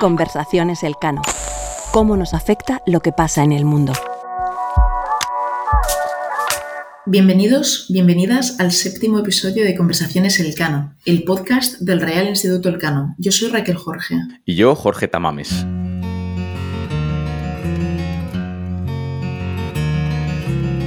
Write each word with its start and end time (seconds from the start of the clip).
Conversaciones 0.00 0.82
Elcano. 0.82 1.20
¿Cómo 1.92 2.16
nos 2.16 2.32
afecta 2.32 2.80
lo 2.86 3.00
que 3.00 3.12
pasa 3.12 3.42
en 3.42 3.52
el 3.52 3.66
mundo? 3.66 3.92
Bienvenidos, 7.04 7.84
bienvenidas 7.90 8.58
al 8.60 8.72
séptimo 8.72 9.18
episodio 9.18 9.62
de 9.64 9.76
Conversaciones 9.76 10.40
Elcano, 10.40 10.94
el 11.04 11.24
podcast 11.24 11.80
del 11.80 12.00
Real 12.00 12.28
Instituto 12.28 12.70
Elcano. 12.70 13.14
Yo 13.18 13.30
soy 13.30 13.50
Raquel 13.50 13.76
Jorge. 13.76 14.14
Y 14.46 14.54
yo, 14.54 14.74
Jorge 14.74 15.06
Tamames. 15.06 15.66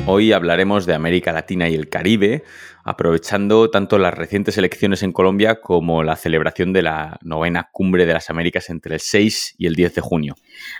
Hoy 0.10 0.32
hablaremos 0.32 0.86
de 0.86 0.96
América 0.96 1.34
Latina 1.34 1.68
y 1.68 1.76
el 1.76 1.90
Caribe, 1.90 2.46
aprovechando 2.88 3.70
tanto 3.70 4.00
las 4.00 4.14
recientes 4.14 4.58
elecciones 4.58 5.04
en 5.04 5.12
Colombia 5.12 5.60
como 5.60 6.04
la 6.04 6.16
celebración 6.16 6.72
de 6.72 6.84
la 6.84 7.20
novena 7.22 7.68
cumbre 7.74 8.06
de 8.06 8.14
las 8.14 8.30
Américas 8.30 8.70
entre 8.70 8.94
el 8.94 9.02
6 9.02 9.56
y 9.58 9.68
el 9.68 9.76
10 9.76 9.96
de 9.96 10.02
junio. 10.02 10.36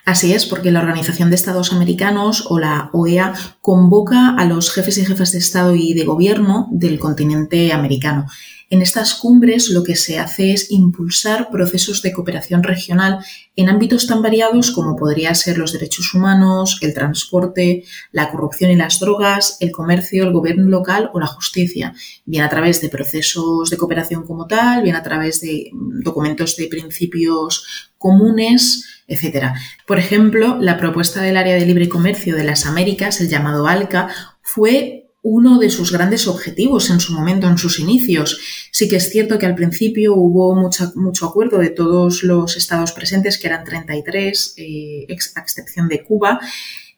Así 0.06 0.34
es, 0.34 0.46
porque 0.46 0.72
la 0.72 0.80
Organización 0.80 1.30
de 1.30 1.36
Estados 1.36 1.74
Americanos 1.74 2.46
o 2.50 2.60
la 2.60 2.90
OEA 2.94 3.34
convoca 3.62 4.36
a 4.38 4.46
los 4.46 4.72
jefes 4.72 4.98
y 4.98 5.06
jefas 5.06 5.32
de 5.32 5.40
Estado 5.40 5.76
y 5.76 5.94
de 5.94 6.06
Gobierno 6.06 6.68
del 6.72 7.00
continente 7.00 7.74
americano. 7.74 8.28
En 8.70 8.82
estas 8.82 9.16
cumbres 9.16 9.70
lo 9.70 9.82
que 9.82 9.96
se 9.96 10.20
hace 10.20 10.52
es 10.52 10.72
impulsar 10.72 11.50
procesos 11.50 12.02
de 12.02 12.12
cooperación 12.12 12.64
regional 12.64 13.20
en 13.56 13.70
ámbitos 13.70 14.08
tan 14.08 14.22
variados 14.22 14.72
como 14.72 14.98
podría 14.98 15.34
ser 15.36 15.58
los 15.58 15.72
derechos 15.72 16.14
humanos, 16.14 16.78
el 16.82 16.94
transporte, 16.94 17.86
la 18.12 18.30
corrupción 18.30 18.70
y 18.72 18.76
las 18.76 19.00
drogas, 19.00 19.56
el 19.62 19.72
comercio, 19.72 20.26
el 20.26 20.34
gobierno 20.34 20.68
local 20.68 21.10
o 21.14 21.20
la 21.22 21.28
justicia, 21.28 21.94
bien 22.26 22.44
a 22.44 22.50
través 22.50 22.82
de 22.82 22.90
procesos 22.90 23.70
de 23.70 23.78
cooperación 23.78 24.26
como 24.26 24.48
tal, 24.48 24.84
bien 24.84 24.98
a 24.98 25.04
través 25.04 25.40
de 25.40 25.72
documentos 25.72 26.58
de 26.58 26.68
principios 26.68 27.87
comunes, 27.98 29.04
etc. 29.08 29.54
Por 29.86 30.00
ejemplo, 30.00 30.58
la 30.60 30.78
propuesta 30.78 31.22
del 31.22 31.38
Área 31.38 31.56
de 31.56 31.66
Libre 31.66 31.90
Comercio 31.90 32.36
de 32.36 32.44
las 32.44 32.66
Américas, 32.66 33.22
el 33.22 33.30
llamado 33.30 33.68
ALCA, 33.68 34.10
fue 34.42 35.08
uno 35.30 35.60
de 35.60 35.70
sus 35.70 35.92
grandes 35.92 36.28
objetivos 36.28 36.90
en 36.90 37.02
su 37.02 37.14
momento, 37.14 37.48
en 37.48 37.58
sus 37.58 37.80
inicios. 37.80 38.40
Sí 38.72 38.88
que 38.88 38.96
es 38.96 39.10
cierto 39.10 39.38
que 39.38 39.46
al 39.46 39.56
principio 39.56 40.16
hubo 40.16 40.56
mucho 40.56 41.26
acuerdo 41.26 41.58
de 41.58 41.70
todos 41.70 42.24
los 42.24 42.56
estados 42.56 42.94
presentes, 42.94 43.38
que 43.38 43.48
eran 43.48 43.66
33, 43.66 44.54
eh, 44.58 45.06
a 45.10 45.42
excepción 45.42 45.90
de 45.90 46.04
Cuba. 46.04 46.40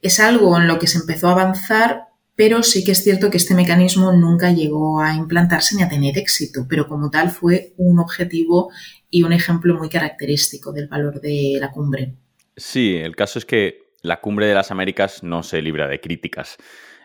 Es 0.02 0.19
algo 0.19 0.56
en 0.58 0.67
lo 0.67 0.78
que 0.78 0.86
se 0.86 1.00
empezó 1.00 1.28
a 1.28 1.31
avanzar, 1.31 2.09
pero 2.40 2.64
sí 2.64 2.86
que 2.86 2.94
es 2.94 3.04
cierto 3.04 3.30
que 3.30 3.36
este 3.36 3.54
mecanismo 3.54 4.14
nunca 4.14 4.54
llegó 4.54 5.02
a 5.02 5.14
implantarse 5.14 5.76
ni 5.76 5.84
a 5.84 5.90
tener 5.90 6.18
éxito, 6.18 6.66
pero 6.70 6.88
como 6.88 7.12
tal 7.12 7.31
fue 7.31 7.73
un 7.76 8.00
objetivo 8.00 8.72
y 9.09 9.23
un 9.23 9.34
ejemplo 9.34 9.76
muy 9.76 9.90
característico 9.90 10.72
del 10.72 10.88
valor 10.88 11.20
de 11.20 11.58
la 11.59 11.70
cumbre. 11.70 12.14
Sí, 12.56 12.96
el 12.96 13.18
caso 13.18 13.40
es 13.40 13.46
que 13.46 13.80
la 14.04 14.22
cumbre 14.22 14.46
de 14.46 14.54
las 14.54 14.72
Américas 14.72 15.22
no 15.22 15.44
se 15.44 15.62
libra 15.62 15.90
de 15.90 16.00
críticas. 16.00 16.56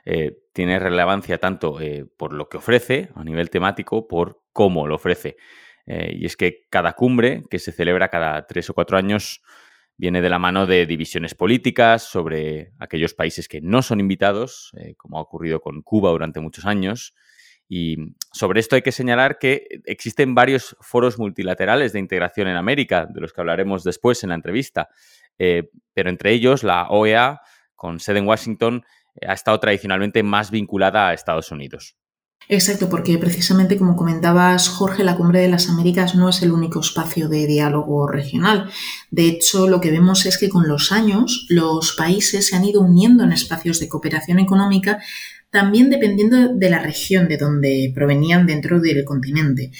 Eh, 0.04 0.38
tiene 0.52 0.78
relevancia 0.78 1.38
tanto 1.38 1.80
eh, 1.80 2.06
por 2.16 2.32
lo 2.32 2.48
que 2.48 2.58
ofrece 2.58 3.08
a 3.16 3.24
nivel 3.24 3.50
temático, 3.50 4.06
por 4.06 4.40
cómo 4.52 4.86
lo 4.86 4.94
ofrece. 4.94 5.36
Eh, 5.86 6.14
y 6.16 6.26
es 6.26 6.36
que 6.36 6.68
cada 6.70 6.92
cumbre, 6.92 7.42
que 7.50 7.58
se 7.58 7.72
celebra 7.72 8.08
cada 8.08 8.46
tres 8.46 8.70
o 8.70 8.74
cuatro 8.74 8.96
años, 8.96 9.42
viene 9.96 10.20
de 10.20 10.28
la 10.28 10.38
mano 10.38 10.66
de 10.66 10.86
divisiones 10.86 11.34
políticas 11.34 12.02
sobre 12.02 12.72
aquellos 12.78 13.14
países 13.14 13.48
que 13.48 13.60
no 13.60 13.82
son 13.82 14.00
invitados, 14.00 14.72
como 14.96 15.18
ha 15.18 15.20
ocurrido 15.20 15.60
con 15.60 15.82
Cuba 15.82 16.10
durante 16.10 16.40
muchos 16.40 16.66
años. 16.66 17.14
Y 17.68 17.96
sobre 18.32 18.60
esto 18.60 18.76
hay 18.76 18.82
que 18.82 18.92
señalar 18.92 19.38
que 19.38 19.66
existen 19.84 20.34
varios 20.34 20.76
foros 20.80 21.18
multilaterales 21.18 21.92
de 21.92 22.00
integración 22.00 22.48
en 22.48 22.56
América, 22.56 23.06
de 23.08 23.20
los 23.20 23.32
que 23.32 23.40
hablaremos 23.40 23.84
después 23.84 24.22
en 24.22 24.30
la 24.30 24.34
entrevista. 24.34 24.88
pero 25.36 26.10
entre 26.10 26.32
ellos, 26.32 26.62
la 26.62 26.88
OEA, 26.88 27.40
con 27.74 28.00
sede 28.00 28.18
en 28.18 28.26
Washington, 28.26 28.84
ha 29.26 29.32
estado 29.32 29.58
tradicionalmente 29.60 30.22
más 30.22 30.50
vinculada 30.50 31.08
a 31.08 31.14
Estados 31.14 31.50
Unidos. 31.50 31.96
Exacto, 32.48 32.90
porque 32.90 33.16
precisamente 33.16 33.78
como 33.78 33.96
comentabas, 33.96 34.68
Jorge, 34.68 35.02
la 35.02 35.16
Cumbre 35.16 35.40
de 35.40 35.48
las 35.48 35.68
Américas 35.70 36.14
no 36.14 36.28
es 36.28 36.42
el 36.42 36.52
único 36.52 36.80
espacio 36.80 37.28
de 37.28 37.46
diálogo 37.46 38.06
regional. 38.06 38.70
De 39.10 39.26
hecho, 39.26 39.66
lo 39.66 39.80
que 39.80 39.90
vemos 39.90 40.26
es 40.26 40.36
que 40.36 40.50
con 40.50 40.68
los 40.68 40.92
años 40.92 41.46
los 41.48 41.92
países 41.92 42.46
se 42.46 42.56
han 42.56 42.64
ido 42.64 42.82
uniendo 42.82 43.24
en 43.24 43.32
espacios 43.32 43.80
de 43.80 43.88
cooperación 43.88 44.38
económica, 44.38 45.02
también 45.50 45.88
dependiendo 45.88 46.54
de 46.54 46.70
la 46.70 46.80
región 46.80 47.28
de 47.28 47.38
donde 47.38 47.92
provenían 47.94 48.46
dentro 48.46 48.80
del 48.80 49.04
continente. 49.04 49.70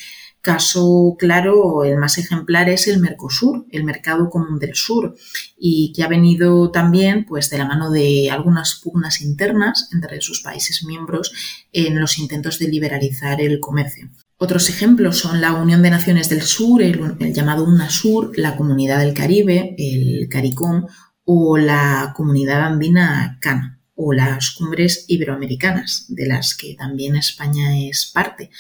Caso 0.45 1.17
claro, 1.19 1.85
el 1.85 1.97
más 1.97 2.19
ejemplar 2.19 2.69
es 2.69 2.87
el 2.87 3.01
Mercosur, 3.01 3.65
el 3.71 3.83
Mercado 3.83 4.29
Común 4.29 4.59
del 4.59 4.75
Sur, 4.75 5.17
y 5.57 5.95
que 5.97 6.03
ha 6.03 6.07
venido 6.07 6.71
también 6.71 7.25
pues, 7.25 7.49
de 7.49 7.57
la 7.57 7.65
mano 7.65 7.91
de 7.91 8.29
algunas 8.31 8.75
pugnas 8.75 9.23
internas 9.23 9.89
entre 9.91 10.21
sus 10.21 10.43
países 10.43 10.85
miembros 10.85 11.33
en 11.73 11.99
los 11.99 12.19
intentos 12.19 12.59
de 12.59 12.69
liberalizar 12.69 13.41
el 13.41 13.59
comercio. 13.59 14.11
Otros 14.37 14.69
ejemplos 14.69 15.17
son 15.17 15.41
la 15.41 15.55
Unión 15.55 15.81
de 15.81 15.89
Naciones 15.89 16.29
del 16.29 16.43
Sur, 16.43 16.83
el, 16.83 17.17
llamado 17.33 17.65
UNASUR, 17.65 18.39
la 18.39 18.55
Comunidad 18.55 18.99
del 18.99 19.15
Caribe, 19.15 19.75
el 19.79 20.29
CARICOM, 20.29 20.85
o 21.25 21.57
la 21.57 22.13
Comunidad 22.15 22.67
Andina 22.67 23.39
CAN, 23.41 23.81
o 23.95 24.13
las 24.13 24.51
cumbres 24.51 25.07
iberoamericanas, 25.09 26.05
de 26.09 26.27
las 26.27 26.55
que 26.55 26.75
también 26.75 27.17
España 27.17 27.81
es 27.81 28.05
parte. 28.13 28.51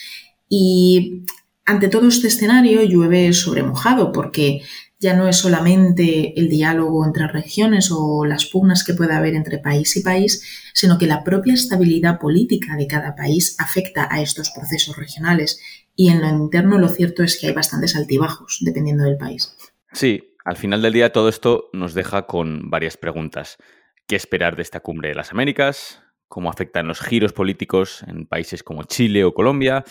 Y 0.49 1.27
ante 1.65 1.89
todo 1.89 2.09
este 2.09 2.29
escenario 2.29 2.83
llueve 2.83 3.33
sobre 3.33 3.63
mojado 3.63 4.13
porque 4.13 4.63
ya 4.99 5.15
no 5.15 5.29
es 5.29 5.37
solamente 5.37 6.39
el 6.39 6.49
diálogo 6.49 7.05
entre 7.05 7.27
regiones 7.27 7.91
o 7.91 8.25
las 8.25 8.47
pugnas 8.47 8.85
que 8.85 8.95
pueda 8.95 9.19
haber 9.19 9.35
entre 9.35 9.59
país 9.59 9.97
y 9.97 10.03
país, 10.03 10.71
sino 10.73 10.99
que 10.99 11.07
la 11.07 11.25
propia 11.25 11.55
estabilidad 11.55 12.19
política 12.19 12.77
de 12.77 12.87
cada 12.87 13.15
país 13.15 13.57
afecta 13.59 14.09
a 14.11 14.23
estos 14.23 14.51
procesos 14.51 14.97
regionales 14.97 15.61
y 15.95 16.09
en 16.09 16.21
lo 16.21 16.29
interno 16.29 16.79
lo 16.79 16.89
cierto 16.89 17.23
es 17.23 17.39
que 17.39 17.49
hay 17.49 17.53
bastantes 17.53 17.97
altibajos 17.97 18.59
dependiendo 18.63 19.05
del 19.05 19.17
país. 19.17 19.57
Sí, 19.93 20.37
al 20.45 20.57
final 20.57 20.83
del 20.83 20.93
día 20.93 21.13
todo 21.13 21.29
esto 21.29 21.69
nos 21.73 21.95
deja 21.95 22.27
con 22.27 22.71
varias 22.71 22.97
preguntas. 22.97 23.59
¿Qué 24.07 24.17
esperar 24.17 24.57
de 24.57 24.63
esta 24.63 24.81
cumbre 24.81 25.11
de 25.11 25.15
las 25.15 25.33
Américas? 25.33 26.03
¿Cómo 26.29 26.51
afectan 26.51 26.89
los 26.89 27.01
giros 27.01 27.33
políticos 27.33 28.05
en 28.07 28.27
países 28.27 28.63
como 28.63 28.85
Chile 28.85 29.25
o 29.25 29.35
Colombia? 29.35 29.85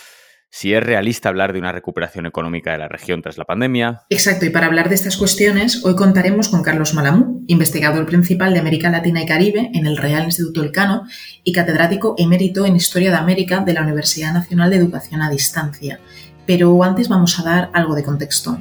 Si 0.54 0.72
es 0.72 0.84
realista 0.84 1.30
hablar 1.30 1.52
de 1.52 1.58
una 1.58 1.72
recuperación 1.72 2.28
económica 2.28 2.72
de 2.72 2.78
la 2.78 2.88
región 2.88 3.24
tras 3.24 3.40
la 3.40 3.44
pandemia. 3.44 4.04
Exacto, 4.12 4.46
y 4.46 4.52
para 4.52 4.68
hablar 4.68 4.88
de 4.88 4.94
estas 4.94 5.18
cuestiones, 5.18 5.84
hoy 5.84 5.96
contaremos 5.96 6.48
con 6.50 6.62
Carlos 6.62 6.94
Malamú, 6.94 7.44
investigador 7.48 8.06
principal 8.06 8.54
de 8.54 8.60
América 8.60 8.92
Latina 8.92 9.24
y 9.24 9.26
Caribe 9.26 9.72
en 9.74 9.88
el 9.88 9.98
Real 9.98 10.26
Instituto 10.26 10.62
Elcano 10.62 11.08
y 11.44 11.54
catedrático 11.54 12.14
emérito 12.20 12.68
en 12.68 12.76
Historia 12.76 13.10
de 13.10 13.18
América 13.18 13.62
de 13.62 13.74
la 13.74 13.82
Universidad 13.82 14.32
Nacional 14.32 14.70
de 14.70 14.76
Educación 14.76 15.24
a 15.24 15.32
Distancia. 15.32 16.00
Pero 16.46 16.84
antes 16.84 17.10
vamos 17.10 17.40
a 17.40 17.44
dar 17.44 17.72
algo 17.74 17.96
de 17.96 18.04
contexto. 18.04 18.60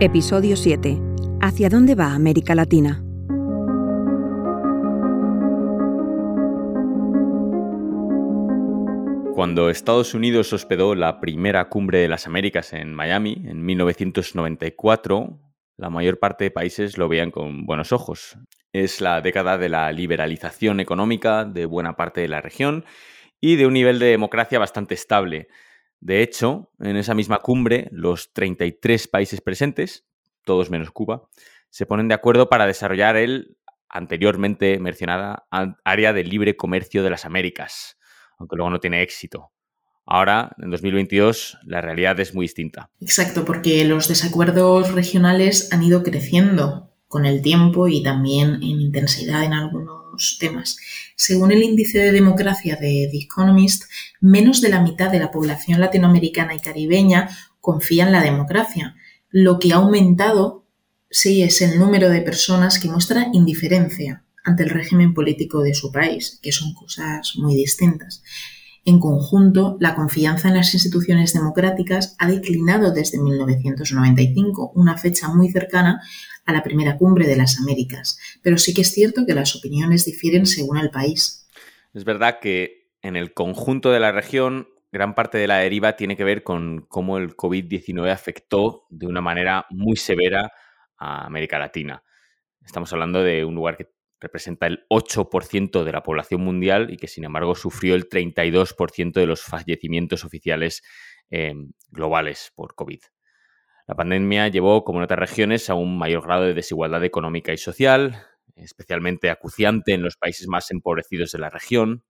Episodio 0.00 0.56
7. 0.56 0.98
¿Hacia 1.42 1.68
dónde 1.68 1.94
va 1.94 2.14
América 2.14 2.54
Latina? 2.54 3.02
Cuando 9.40 9.70
Estados 9.70 10.12
Unidos 10.12 10.52
hospedó 10.52 10.94
la 10.94 11.18
primera 11.18 11.70
cumbre 11.70 12.00
de 12.00 12.08
las 12.08 12.26
Américas 12.26 12.74
en 12.74 12.92
Miami 12.92 13.42
en 13.46 13.64
1994, 13.64 15.40
la 15.78 15.88
mayor 15.88 16.18
parte 16.18 16.44
de 16.44 16.50
países 16.50 16.98
lo 16.98 17.08
veían 17.08 17.30
con 17.30 17.64
buenos 17.64 17.90
ojos. 17.90 18.36
Es 18.74 19.00
la 19.00 19.22
década 19.22 19.56
de 19.56 19.70
la 19.70 19.90
liberalización 19.92 20.78
económica 20.78 21.46
de 21.46 21.64
buena 21.64 21.96
parte 21.96 22.20
de 22.20 22.28
la 22.28 22.42
región 22.42 22.84
y 23.40 23.56
de 23.56 23.66
un 23.66 23.72
nivel 23.72 23.98
de 23.98 24.08
democracia 24.08 24.58
bastante 24.58 24.92
estable. 24.92 25.48
De 26.00 26.20
hecho, 26.20 26.70
en 26.78 26.98
esa 26.98 27.14
misma 27.14 27.38
cumbre, 27.38 27.88
los 27.92 28.34
33 28.34 29.08
países 29.08 29.40
presentes, 29.40 30.06
todos 30.44 30.68
menos 30.68 30.90
Cuba, 30.90 31.30
se 31.70 31.86
ponen 31.86 32.08
de 32.08 32.14
acuerdo 32.14 32.50
para 32.50 32.66
desarrollar 32.66 33.16
el 33.16 33.56
anteriormente 33.88 34.78
mencionada 34.80 35.46
área 35.82 36.12
de 36.12 36.24
libre 36.24 36.56
comercio 36.56 37.02
de 37.02 37.08
las 37.08 37.24
Américas, 37.24 37.96
aunque 38.40 38.56
luego 38.56 38.70
no 38.70 38.80
tiene 38.80 39.02
éxito. 39.02 39.52
Ahora, 40.06 40.50
en 40.60 40.70
2022, 40.70 41.58
la 41.66 41.80
realidad 41.80 42.18
es 42.18 42.34
muy 42.34 42.44
distinta. 42.46 42.90
Exacto, 43.00 43.44
porque 43.44 43.84
los 43.84 44.08
desacuerdos 44.08 44.92
regionales 44.92 45.72
han 45.72 45.84
ido 45.84 46.02
creciendo 46.02 46.90
con 47.06 47.26
el 47.26 47.42
tiempo 47.42 47.86
y 47.86 48.02
también 48.02 48.54
en 48.54 48.80
intensidad 48.80 49.44
en 49.44 49.52
algunos 49.52 50.38
temas. 50.40 50.78
Según 51.14 51.52
el 51.52 51.62
índice 51.62 51.98
de 51.98 52.12
democracia 52.12 52.76
de 52.76 53.08
The 53.10 53.18
Economist, 53.18 53.84
menos 54.20 54.60
de 54.60 54.70
la 54.70 54.80
mitad 54.80 55.12
de 55.12 55.20
la 55.20 55.30
población 55.30 55.80
latinoamericana 55.80 56.54
y 56.54 56.60
caribeña 56.60 57.28
confía 57.60 58.04
en 58.06 58.12
la 58.12 58.22
democracia. 58.22 58.96
Lo 59.28 59.58
que 59.58 59.72
ha 59.72 59.76
aumentado, 59.76 60.64
sí, 61.10 61.42
es 61.42 61.60
el 61.62 61.78
número 61.78 62.08
de 62.08 62.22
personas 62.22 62.78
que 62.80 62.88
muestra 62.88 63.28
indiferencia 63.32 64.24
ante 64.44 64.62
el 64.62 64.70
régimen 64.70 65.14
político 65.14 65.62
de 65.62 65.74
su 65.74 65.92
país, 65.92 66.38
que 66.42 66.52
son 66.52 66.74
cosas 66.74 67.34
muy 67.36 67.54
distintas. 67.54 68.22
En 68.84 68.98
conjunto, 68.98 69.76
la 69.78 69.94
confianza 69.94 70.48
en 70.48 70.54
las 70.54 70.72
instituciones 70.72 71.34
democráticas 71.34 72.16
ha 72.18 72.28
declinado 72.28 72.92
desde 72.92 73.20
1995, 73.20 74.72
una 74.74 74.96
fecha 74.96 75.28
muy 75.28 75.50
cercana 75.50 76.00
a 76.46 76.52
la 76.52 76.62
primera 76.62 76.96
cumbre 76.96 77.26
de 77.26 77.36
las 77.36 77.58
Américas, 77.60 78.18
pero 78.42 78.56
sí 78.56 78.72
que 78.72 78.80
es 78.80 78.92
cierto 78.92 79.26
que 79.26 79.34
las 79.34 79.54
opiniones 79.54 80.06
difieren 80.06 80.46
según 80.46 80.78
el 80.78 80.90
país. 80.90 81.46
Es 81.92 82.04
verdad 82.04 82.38
que 82.40 82.90
en 83.02 83.16
el 83.16 83.34
conjunto 83.34 83.90
de 83.90 84.00
la 84.00 84.12
región, 84.12 84.68
gran 84.92 85.14
parte 85.14 85.36
de 85.36 85.46
la 85.46 85.58
deriva 85.58 85.96
tiene 85.96 86.16
que 86.16 86.24
ver 86.24 86.42
con 86.42 86.86
cómo 86.88 87.18
el 87.18 87.36
COVID-19 87.36 88.10
afectó 88.10 88.86
de 88.88 89.06
una 89.06 89.20
manera 89.20 89.66
muy 89.70 89.96
severa 89.96 90.52
a 90.96 91.26
América 91.26 91.58
Latina. 91.58 92.02
Estamos 92.64 92.92
hablando 92.92 93.22
de 93.22 93.44
un 93.44 93.54
lugar 93.54 93.76
que 93.76 93.90
representa 94.20 94.66
el 94.66 94.84
8% 94.90 95.82
de 95.82 95.92
la 95.92 96.02
población 96.02 96.42
mundial 96.42 96.90
y 96.90 96.96
que 96.96 97.08
sin 97.08 97.24
embargo 97.24 97.54
sufrió 97.54 97.94
el 97.94 98.08
32% 98.08 99.12
de 99.12 99.26
los 99.26 99.42
fallecimientos 99.42 100.24
oficiales 100.24 100.82
eh, 101.30 101.54
globales 101.90 102.52
por 102.54 102.74
COVID. 102.74 103.00
La 103.86 103.96
pandemia 103.96 104.48
llevó, 104.48 104.84
como 104.84 105.00
en 105.00 105.04
otras 105.04 105.18
regiones, 105.18 105.68
a 105.70 105.74
un 105.74 105.98
mayor 105.98 106.24
grado 106.24 106.44
de 106.44 106.54
desigualdad 106.54 107.02
económica 107.02 107.52
y 107.52 107.56
social, 107.56 108.24
especialmente 108.54 109.30
acuciante 109.30 109.94
en 109.94 110.02
los 110.02 110.16
países 110.16 110.46
más 110.46 110.70
empobrecidos 110.70 111.32
de 111.32 111.38
la 111.38 111.50
región, 111.50 112.04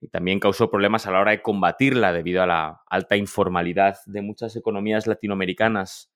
y 0.00 0.08
también 0.08 0.40
causó 0.40 0.70
problemas 0.70 1.06
a 1.06 1.10
la 1.10 1.20
hora 1.20 1.32
de 1.32 1.42
combatirla 1.42 2.12
debido 2.12 2.42
a 2.42 2.46
la 2.46 2.80
alta 2.86 3.16
informalidad 3.16 3.98
de 4.06 4.22
muchas 4.22 4.56
economías 4.56 5.06
latinoamericanas 5.06 6.09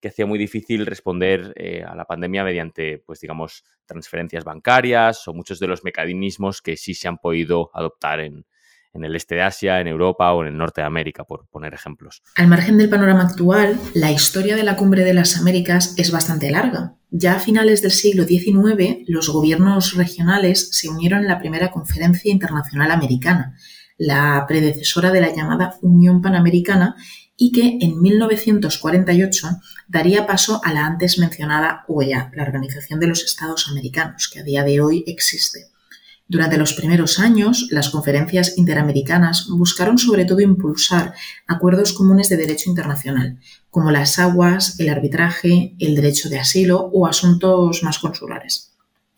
que 0.00 0.08
hacía 0.08 0.26
muy 0.26 0.38
difícil 0.38 0.86
responder 0.86 1.52
eh, 1.56 1.82
a 1.82 1.94
la 1.94 2.04
pandemia 2.04 2.44
mediante, 2.44 2.98
pues 2.98 3.20
digamos, 3.20 3.64
transferencias 3.86 4.44
bancarias 4.44 5.26
o 5.26 5.34
muchos 5.34 5.58
de 5.58 5.66
los 5.66 5.84
mecanismos 5.84 6.62
que 6.62 6.76
sí 6.76 6.94
se 6.94 7.08
han 7.08 7.18
podido 7.18 7.70
adoptar 7.74 8.20
en, 8.20 8.44
en 8.92 9.04
el 9.04 9.16
este 9.16 9.36
de 9.36 9.42
Asia, 9.42 9.80
en 9.80 9.88
Europa 9.88 10.32
o 10.32 10.42
en 10.42 10.48
el 10.48 10.56
norte 10.56 10.80
de 10.80 10.86
América, 10.86 11.24
por 11.24 11.46
poner 11.48 11.74
ejemplos. 11.74 12.22
Al 12.36 12.48
margen 12.48 12.78
del 12.78 12.88
panorama 12.88 13.22
actual, 13.22 13.78
la 13.94 14.10
historia 14.10 14.56
de 14.56 14.62
la 14.62 14.76
Cumbre 14.76 15.04
de 15.04 15.14
las 15.14 15.36
Américas 15.38 15.94
es 15.96 16.10
bastante 16.10 16.50
larga. 16.50 16.94
Ya 17.10 17.36
a 17.36 17.40
finales 17.40 17.82
del 17.82 17.92
siglo 17.92 18.24
XIX, 18.24 19.04
los 19.06 19.28
gobiernos 19.30 19.94
regionales 19.94 20.70
se 20.72 20.88
unieron 20.88 21.20
en 21.20 21.28
la 21.28 21.38
primera 21.38 21.70
Conferencia 21.70 22.30
Internacional 22.30 22.90
Americana, 22.90 23.56
la 23.96 24.44
predecesora 24.46 25.10
de 25.10 25.20
la 25.20 25.34
llamada 25.34 25.74
Unión 25.80 26.20
Panamericana, 26.20 26.96
y 27.38 27.52
que 27.52 27.78
en 27.80 28.02
1948 28.02 29.48
daría 29.86 30.26
paso 30.26 30.60
a 30.64 30.74
la 30.74 30.84
antes 30.84 31.18
mencionada 31.18 31.84
OEA, 31.86 32.30
la 32.34 32.42
Organización 32.42 32.98
de 33.00 33.06
los 33.06 33.24
Estados 33.24 33.68
Americanos, 33.68 34.28
que 34.28 34.40
a 34.40 34.42
día 34.42 34.64
de 34.64 34.80
hoy 34.80 35.04
existe. 35.06 35.68
Durante 36.26 36.58
los 36.58 36.74
primeros 36.74 37.18
años, 37.18 37.68
las 37.70 37.88
conferencias 37.88 38.58
interamericanas 38.58 39.46
buscaron 39.48 39.96
sobre 39.96 40.26
todo 40.26 40.40
impulsar 40.40 41.14
acuerdos 41.46 41.94
comunes 41.94 42.28
de 42.28 42.36
derecho 42.36 42.68
internacional, 42.68 43.38
como 43.70 43.92
las 43.92 44.18
aguas, 44.18 44.78
el 44.78 44.90
arbitraje, 44.90 45.74
el 45.78 45.94
derecho 45.94 46.28
de 46.28 46.40
asilo 46.40 46.90
o 46.92 47.06
asuntos 47.06 47.82
más 47.82 47.98
consulares. 47.98 48.67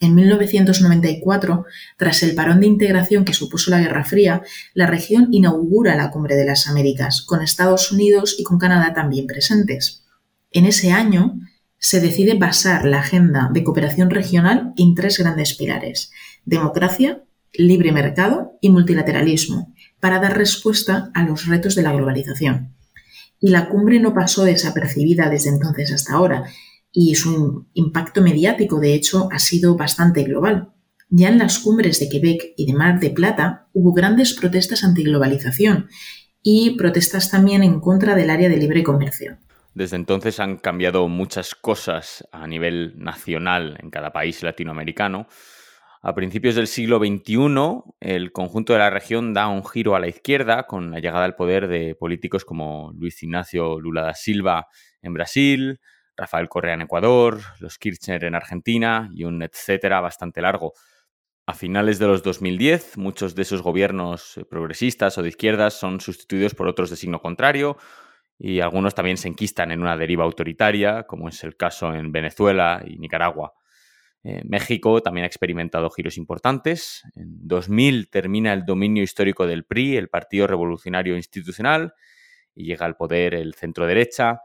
En 0.02 0.14
1994, 0.14 1.66
tras 1.98 2.22
el 2.22 2.34
parón 2.34 2.60
de 2.60 2.66
integración 2.66 3.26
que 3.26 3.34
supuso 3.34 3.70
la 3.70 3.80
Guerra 3.80 4.04
Fría, 4.04 4.42
la 4.72 4.86
región 4.86 5.28
inaugura 5.30 5.94
la 5.94 6.10
Cumbre 6.10 6.36
de 6.36 6.46
las 6.46 6.66
Américas, 6.66 7.20
con 7.20 7.42
Estados 7.42 7.92
Unidos 7.92 8.34
y 8.38 8.42
con 8.42 8.58
Canadá 8.58 8.94
también 8.94 9.26
presentes. 9.26 10.04
En 10.52 10.64
ese 10.64 10.90
año, 10.90 11.38
se 11.78 12.00
decide 12.00 12.34
basar 12.34 12.86
la 12.86 13.00
agenda 13.00 13.50
de 13.52 13.62
cooperación 13.62 14.08
regional 14.08 14.72
en 14.78 14.94
tres 14.94 15.18
grandes 15.18 15.54
pilares, 15.54 16.10
democracia, 16.46 17.22
libre 17.52 17.92
mercado 17.92 18.58
y 18.62 18.70
multilateralismo, 18.70 19.74
para 20.00 20.18
dar 20.18 20.36
respuesta 20.36 21.10
a 21.12 21.24
los 21.24 21.46
retos 21.46 21.74
de 21.74 21.82
la 21.82 21.92
globalización. 21.92 22.74
Y 23.38 23.50
la 23.50 23.68
cumbre 23.68 24.00
no 24.00 24.14
pasó 24.14 24.44
desapercibida 24.44 25.28
desde 25.28 25.50
entonces 25.50 25.92
hasta 25.92 26.14
ahora, 26.14 26.44
y 26.92 27.14
su 27.14 27.68
impacto 27.74 28.22
mediático, 28.22 28.80
de 28.80 28.94
hecho, 28.94 29.28
ha 29.32 29.38
sido 29.38 29.76
bastante 29.76 30.24
global. 30.24 30.72
Ya 31.08 31.28
en 31.28 31.38
las 31.38 31.58
cumbres 31.58 31.98
de 31.98 32.08
Quebec 32.08 32.54
y 32.56 32.66
de 32.66 32.72
Mar 32.72 33.00
de 33.00 33.10
Plata 33.10 33.68
hubo 33.72 33.92
grandes 33.92 34.34
protestas 34.34 34.84
antiglobalización 34.84 35.88
y 36.42 36.76
protestas 36.76 37.30
también 37.30 37.62
en 37.62 37.80
contra 37.80 38.14
del 38.14 38.30
área 38.30 38.48
de 38.48 38.56
libre 38.56 38.82
comercio. 38.82 39.38
Desde 39.74 39.96
entonces 39.96 40.40
han 40.40 40.56
cambiado 40.56 41.08
muchas 41.08 41.54
cosas 41.54 42.26
a 42.32 42.46
nivel 42.46 42.94
nacional 42.96 43.76
en 43.82 43.90
cada 43.90 44.12
país 44.12 44.42
latinoamericano. 44.42 45.26
A 46.02 46.14
principios 46.14 46.54
del 46.54 46.66
siglo 46.66 46.98
XXI, 46.98 47.82
el 48.00 48.32
conjunto 48.32 48.72
de 48.72 48.78
la 48.78 48.90
región 48.90 49.34
da 49.34 49.48
un 49.48 49.64
giro 49.64 49.94
a 49.94 50.00
la 50.00 50.08
izquierda 50.08 50.66
con 50.66 50.90
la 50.90 50.98
llegada 50.98 51.24
al 51.24 51.36
poder 51.36 51.68
de 51.68 51.94
políticos 51.94 52.44
como 52.44 52.92
Luis 52.94 53.22
Ignacio 53.22 53.78
Lula 53.80 54.02
da 54.02 54.14
Silva 54.14 54.68
en 55.02 55.12
Brasil, 55.12 55.80
Rafael 56.20 56.48
Correa 56.50 56.74
en 56.74 56.82
Ecuador, 56.82 57.40
los 57.60 57.78
Kirchner 57.78 58.24
en 58.24 58.34
Argentina 58.34 59.08
y 59.14 59.24
un 59.24 59.42
etcétera 59.42 60.00
bastante 60.00 60.42
largo. 60.42 60.74
A 61.46 61.54
finales 61.54 61.98
de 61.98 62.06
los 62.06 62.22
2010, 62.22 62.98
muchos 62.98 63.34
de 63.34 63.42
esos 63.42 63.62
gobiernos 63.62 64.36
eh, 64.36 64.44
progresistas 64.44 65.16
o 65.16 65.22
de 65.22 65.30
izquierdas 65.30 65.74
son 65.74 66.00
sustituidos 66.00 66.54
por 66.54 66.68
otros 66.68 66.90
de 66.90 66.96
signo 66.96 67.20
contrario 67.20 67.78
y 68.38 68.60
algunos 68.60 68.94
también 68.94 69.16
se 69.16 69.28
enquistan 69.28 69.70
en 69.70 69.80
una 69.80 69.96
deriva 69.96 70.24
autoritaria, 70.24 71.04
como 71.04 71.28
es 71.28 71.42
el 71.42 71.56
caso 71.56 71.94
en 71.94 72.12
Venezuela 72.12 72.82
y 72.86 72.98
Nicaragua. 72.98 73.54
Eh, 74.22 74.42
México 74.44 75.00
también 75.00 75.24
ha 75.24 75.26
experimentado 75.26 75.88
giros 75.90 76.18
importantes. 76.18 77.02
En 77.14 77.48
2000 77.48 78.10
termina 78.10 78.52
el 78.52 78.66
dominio 78.66 79.02
histórico 79.02 79.46
del 79.46 79.64
PRI, 79.64 79.96
el 79.96 80.08
Partido 80.08 80.46
Revolucionario 80.46 81.16
Institucional, 81.16 81.94
y 82.54 82.64
llega 82.64 82.84
al 82.84 82.96
poder 82.96 83.34
el 83.34 83.54
centro 83.54 83.86
derecha. 83.86 84.40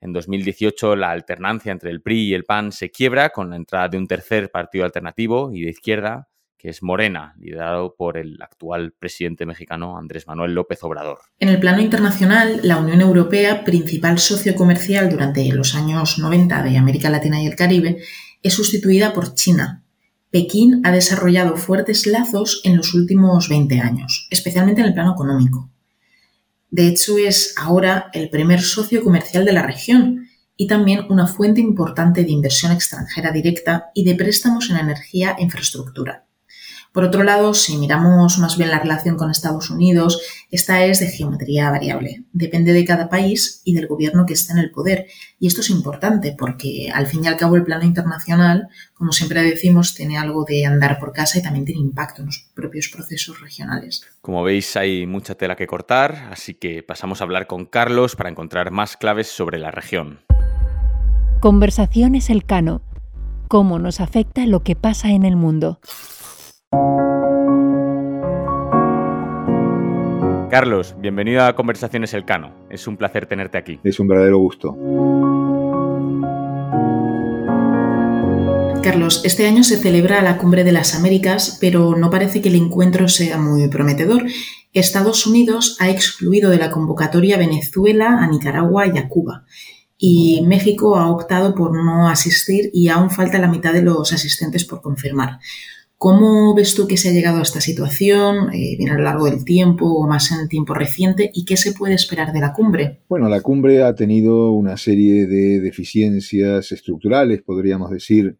En 0.00 0.12
2018 0.12 0.94
la 0.96 1.10
alternancia 1.10 1.72
entre 1.72 1.90
el 1.90 2.02
PRI 2.02 2.28
y 2.28 2.34
el 2.34 2.44
PAN 2.44 2.72
se 2.72 2.90
quiebra 2.90 3.30
con 3.30 3.50
la 3.50 3.56
entrada 3.56 3.88
de 3.88 3.98
un 3.98 4.06
tercer 4.06 4.50
partido 4.50 4.84
alternativo 4.84 5.50
y 5.52 5.62
de 5.62 5.70
izquierda, 5.70 6.28
que 6.56 6.68
es 6.68 6.82
Morena, 6.82 7.34
liderado 7.38 7.94
por 7.96 8.16
el 8.16 8.40
actual 8.42 8.92
presidente 8.98 9.46
mexicano 9.46 9.96
Andrés 9.96 10.26
Manuel 10.26 10.54
López 10.54 10.82
Obrador. 10.82 11.18
En 11.38 11.48
el 11.48 11.60
plano 11.60 11.80
internacional, 11.80 12.60
la 12.64 12.78
Unión 12.78 13.00
Europea, 13.00 13.64
principal 13.64 14.18
socio 14.18 14.54
comercial 14.54 15.08
durante 15.08 15.48
los 15.52 15.74
años 15.74 16.18
90 16.18 16.62
de 16.62 16.76
América 16.76 17.10
Latina 17.10 17.40
y 17.40 17.46
el 17.46 17.56
Caribe, 17.56 17.98
es 18.42 18.54
sustituida 18.54 19.12
por 19.12 19.34
China. 19.34 19.84
Pekín 20.30 20.82
ha 20.84 20.92
desarrollado 20.92 21.56
fuertes 21.56 22.06
lazos 22.06 22.60
en 22.64 22.76
los 22.76 22.92
últimos 22.92 23.48
20 23.48 23.80
años, 23.80 24.28
especialmente 24.30 24.80
en 24.80 24.88
el 24.88 24.94
plano 24.94 25.12
económico. 25.12 25.70
De 26.70 26.86
hecho, 26.86 27.18
es 27.18 27.54
ahora 27.56 28.10
el 28.12 28.28
primer 28.30 28.60
socio 28.60 29.02
comercial 29.02 29.44
de 29.44 29.52
la 29.52 29.62
región 29.62 30.28
y 30.56 30.66
también 30.66 31.06
una 31.08 31.26
fuente 31.26 31.60
importante 31.60 32.24
de 32.24 32.30
inversión 32.30 32.72
extranjera 32.72 33.30
directa 33.32 33.90
y 33.94 34.04
de 34.04 34.14
préstamos 34.14 34.68
en 34.70 34.76
energía 34.76 35.36
e 35.38 35.44
infraestructura. 35.44 36.27
Por 36.92 37.04
otro 37.04 37.22
lado, 37.22 37.54
si 37.54 37.76
miramos 37.76 38.38
más 38.38 38.56
bien 38.56 38.70
la 38.70 38.80
relación 38.80 39.16
con 39.16 39.30
Estados 39.30 39.70
Unidos, 39.70 40.20
esta 40.50 40.84
es 40.84 41.00
de 41.00 41.08
geometría 41.08 41.70
variable. 41.70 42.24
Depende 42.32 42.72
de 42.72 42.84
cada 42.84 43.08
país 43.08 43.60
y 43.64 43.74
del 43.74 43.86
gobierno 43.86 44.24
que 44.26 44.32
esté 44.32 44.52
en 44.52 44.58
el 44.58 44.70
poder. 44.70 45.06
Y 45.38 45.46
esto 45.46 45.60
es 45.60 45.70
importante 45.70 46.34
porque, 46.36 46.90
al 46.92 47.06
fin 47.06 47.24
y 47.24 47.28
al 47.28 47.36
cabo, 47.36 47.56
el 47.56 47.64
plano 47.64 47.84
internacional, 47.84 48.68
como 48.94 49.12
siempre 49.12 49.42
decimos, 49.42 49.94
tiene 49.94 50.18
algo 50.18 50.44
de 50.44 50.64
andar 50.64 50.98
por 50.98 51.12
casa 51.12 51.38
y 51.38 51.42
también 51.42 51.64
tiene 51.66 51.80
impacto 51.80 52.22
en 52.22 52.26
los 52.26 52.48
propios 52.54 52.88
procesos 52.88 53.40
regionales. 53.40 54.02
Como 54.20 54.42
veis, 54.42 54.76
hay 54.76 55.06
mucha 55.06 55.34
tela 55.34 55.56
que 55.56 55.66
cortar, 55.66 56.28
así 56.32 56.54
que 56.54 56.82
pasamos 56.82 57.20
a 57.20 57.24
hablar 57.24 57.46
con 57.46 57.66
Carlos 57.66 58.16
para 58.16 58.30
encontrar 58.30 58.70
más 58.70 58.96
claves 58.96 59.28
sobre 59.28 59.58
la 59.58 59.70
región. 59.70 60.20
Conversaciones 61.40 62.30
Elcano. 62.30 62.82
¿Cómo 63.46 63.78
nos 63.78 64.00
afecta 64.00 64.44
lo 64.46 64.62
que 64.62 64.74
pasa 64.74 65.10
en 65.10 65.24
el 65.24 65.36
mundo? 65.36 65.80
Carlos, 70.50 70.94
bienvenido 70.98 71.44
a 71.44 71.54
Conversaciones 71.54 72.14
Elcano. 72.14 72.54
Es 72.70 72.86
un 72.86 72.96
placer 72.96 73.26
tenerte 73.26 73.58
aquí. 73.58 73.78
Es 73.84 74.00
un 74.00 74.08
verdadero 74.08 74.38
gusto. 74.38 74.74
Carlos, 78.82 79.20
este 79.24 79.46
año 79.46 79.62
se 79.62 79.76
celebra 79.76 80.22
la 80.22 80.38
Cumbre 80.38 80.64
de 80.64 80.72
las 80.72 80.94
Américas, 80.94 81.58
pero 81.60 81.96
no 81.96 82.08
parece 82.08 82.40
que 82.40 82.48
el 82.48 82.54
encuentro 82.54 83.08
sea 83.08 83.36
muy 83.36 83.68
prometedor. 83.68 84.24
Estados 84.72 85.26
Unidos 85.26 85.76
ha 85.80 85.90
excluido 85.90 86.50
de 86.50 86.58
la 86.58 86.70
convocatoria 86.70 87.36
a 87.36 87.38
Venezuela, 87.38 88.18
a 88.18 88.26
Nicaragua 88.26 88.86
y 88.86 88.96
a 88.96 89.08
Cuba. 89.08 89.44
Y 89.98 90.42
México 90.46 90.96
ha 90.96 91.10
optado 91.10 91.54
por 91.54 91.74
no 91.74 92.08
asistir 92.08 92.70
y 92.72 92.88
aún 92.88 93.10
falta 93.10 93.38
la 93.38 93.48
mitad 93.48 93.74
de 93.74 93.82
los 93.82 94.12
asistentes 94.14 94.64
por 94.64 94.80
confirmar. 94.80 95.40
¿Cómo 95.98 96.54
ves 96.54 96.76
tú 96.76 96.86
que 96.86 96.96
se 96.96 97.08
ha 97.08 97.12
llegado 97.12 97.40
a 97.40 97.42
esta 97.42 97.60
situación, 97.60 98.54
eh, 98.54 98.76
bien 98.78 98.90
a 98.90 98.94
lo 98.94 99.02
largo 99.02 99.24
del 99.24 99.44
tiempo 99.44 99.84
o 99.84 100.06
más 100.06 100.30
en 100.30 100.38
el 100.38 100.48
tiempo 100.48 100.72
reciente, 100.72 101.28
y 101.34 101.44
qué 101.44 101.56
se 101.56 101.72
puede 101.72 101.94
esperar 101.94 102.32
de 102.32 102.38
la 102.38 102.52
cumbre? 102.52 103.00
Bueno, 103.08 103.28
la 103.28 103.40
cumbre 103.40 103.82
ha 103.82 103.92
tenido 103.96 104.52
una 104.52 104.76
serie 104.76 105.26
de 105.26 105.58
deficiencias 105.58 106.70
estructurales, 106.70 107.42
podríamos 107.42 107.90
decir, 107.90 108.36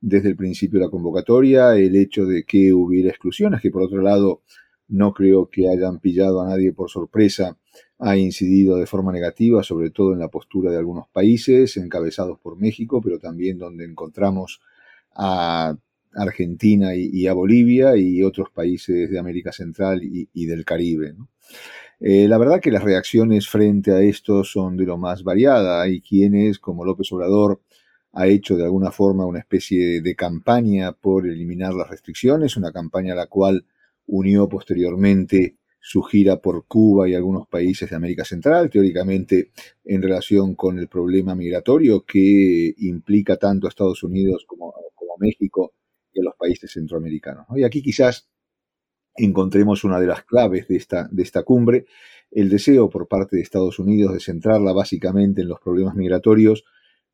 desde 0.00 0.30
el 0.30 0.34
principio 0.34 0.80
de 0.80 0.86
la 0.86 0.90
convocatoria, 0.90 1.76
el 1.76 1.94
hecho 1.94 2.26
de 2.26 2.42
que 2.42 2.72
hubiera 2.72 3.10
exclusiones, 3.10 3.60
que 3.60 3.70
por 3.70 3.82
otro 3.82 4.02
lado 4.02 4.42
no 4.88 5.12
creo 5.12 5.48
que 5.50 5.68
hayan 5.68 6.00
pillado 6.00 6.40
a 6.40 6.48
nadie 6.48 6.72
por 6.72 6.90
sorpresa, 6.90 7.56
ha 8.00 8.16
incidido 8.16 8.76
de 8.76 8.86
forma 8.86 9.12
negativa, 9.12 9.62
sobre 9.62 9.90
todo 9.90 10.14
en 10.14 10.18
la 10.18 10.28
postura 10.30 10.72
de 10.72 10.78
algunos 10.78 11.06
países, 11.12 11.76
encabezados 11.76 12.40
por 12.40 12.58
México, 12.58 13.00
pero 13.00 13.20
también 13.20 13.56
donde 13.56 13.84
encontramos 13.84 14.60
a 15.14 15.76
Argentina 16.14 16.94
y, 16.94 17.26
a 17.26 17.32
Bolivia 17.32 17.96
y 17.96 18.22
otros 18.22 18.50
países 18.50 19.10
de 19.10 19.18
América 19.18 19.52
Central 19.52 20.00
y, 20.02 20.46
del 20.46 20.64
Caribe. 20.64 21.14
Eh, 22.00 22.28
la 22.28 22.38
verdad 22.38 22.60
que 22.60 22.70
las 22.70 22.82
reacciones 22.82 23.48
frente 23.48 23.92
a 23.92 24.00
esto 24.00 24.44
son 24.44 24.76
de 24.76 24.84
lo 24.84 24.98
más 24.98 25.22
variada. 25.22 25.82
Hay 25.82 26.00
quienes, 26.00 26.58
como 26.58 26.84
López 26.84 27.12
Obrador, 27.12 27.60
ha 28.12 28.26
hecho 28.26 28.56
de 28.56 28.64
alguna 28.64 28.90
forma 28.90 29.26
una 29.26 29.40
especie 29.40 30.00
de 30.00 30.14
campaña 30.14 30.92
por 30.92 31.26
eliminar 31.26 31.74
las 31.74 31.88
restricciones, 31.90 32.56
una 32.56 32.72
campaña 32.72 33.12
a 33.12 33.16
la 33.16 33.26
cual 33.26 33.66
unió 34.06 34.48
posteriormente 34.48 35.56
su 35.80 36.02
gira 36.02 36.40
por 36.40 36.66
Cuba 36.66 37.08
y 37.08 37.14
algunos 37.14 37.46
países 37.48 37.88
de 37.88 37.96
América 37.96 38.24
Central, 38.24 38.68
teóricamente 38.70 39.52
en 39.84 40.02
relación 40.02 40.54
con 40.54 40.78
el 40.78 40.88
problema 40.88 41.34
migratorio 41.34 42.04
que 42.04 42.74
implica 42.78 43.36
tanto 43.36 43.66
a 43.66 43.70
Estados 43.70 44.02
Unidos 44.02 44.44
como, 44.46 44.74
como 44.94 45.14
a 45.14 45.18
México 45.18 45.72
a 46.20 46.24
los 46.24 46.34
países 46.36 46.72
centroamericanos. 46.72 47.46
Y 47.56 47.64
aquí 47.64 47.82
quizás 47.82 48.28
encontremos 49.14 49.84
una 49.84 49.98
de 50.00 50.06
las 50.06 50.24
claves 50.24 50.68
de 50.68 50.76
esta, 50.76 51.08
de 51.10 51.22
esta 51.22 51.42
cumbre, 51.42 51.86
el 52.30 52.48
deseo 52.48 52.88
por 52.88 53.08
parte 53.08 53.36
de 53.36 53.42
Estados 53.42 53.78
Unidos 53.78 54.12
de 54.12 54.20
centrarla 54.20 54.72
básicamente 54.72 55.42
en 55.42 55.48
los 55.48 55.60
problemas 55.60 55.94
migratorios, 55.94 56.64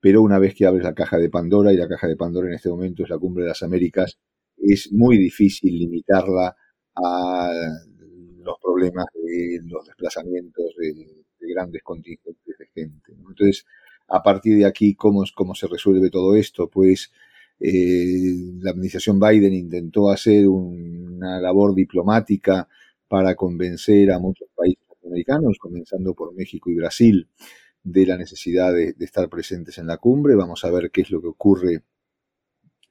pero 0.00 0.23
una 0.23 0.38
vez 0.38 0.54
que 0.54 0.66
abres 0.66 0.84
la 0.84 0.94
caja 0.94 1.18
de 1.18 1.30
Pandora, 1.30 1.73
y 1.73 1.76
la 1.76 1.88
caja 1.88 2.06
de 2.06 2.16
Pandora 2.16 2.49
en 2.49 2.54
este 2.54 2.68
momento 2.68 3.04
es 3.04 3.08
la 3.08 3.18
cumbre 3.18 3.44
de 3.44 3.49
las 3.49 3.62
Américas, 3.62 4.18
es 4.56 4.92
muy 4.92 5.18
difícil 5.18 5.78
limitarla 5.78 6.54
a 6.96 7.50
los 8.42 8.56
problemas 8.62 9.06
de 9.14 9.61
los 9.64 9.87
desplazamientos 9.87 10.75
de, 10.78 11.25
grandes 11.40 11.82
contingentes 11.82 12.58
de 12.58 12.66
gente. 12.75 13.12
Entonces, 13.12 13.66
a 14.08 14.23
partir 14.23 14.56
de 14.56 14.64
aquí, 14.64 14.94
¿cómo, 14.94 15.25
¿cómo 15.34 15.54
se 15.54 15.66
resuelve 15.66 16.11
todo 16.11 16.34
esto? 16.37 16.68
Pues 16.68 17.12
eh, 17.66 18.35
la 18.61 18.73
administración 18.73 19.18
Biden 19.18 19.54
intentó 19.54 20.11
hacer 20.11 20.49
una 20.49 21.40
labor 21.40 21.75
diplomática 21.75 22.68
para 23.09 23.35
convencer 23.35 24.11
a 24.12 24.18
muchos 24.18 24.49
países 24.54 24.85
americanos, 25.04 25.59
comenzando 25.59 26.14
por 26.14 26.35
México 26.35 26.71
y 26.71 26.76
Brasil, 26.76 27.28
de 27.83 28.06
la 28.06 28.16
necesidad 28.16 28.73
de, 28.73 28.92
de, 28.92 29.04
estar 29.04 29.28
presentes 29.28 29.78
en 29.78 29.87
la 29.87 29.99
cumbre. 29.99 30.35
Vamos 30.35 30.64
a 30.64 30.71
ver 30.71 30.90
qué 30.90 31.02
es 31.02 31.11
lo 31.11 31.21
que 31.21 31.28
ocurre 31.28 31.83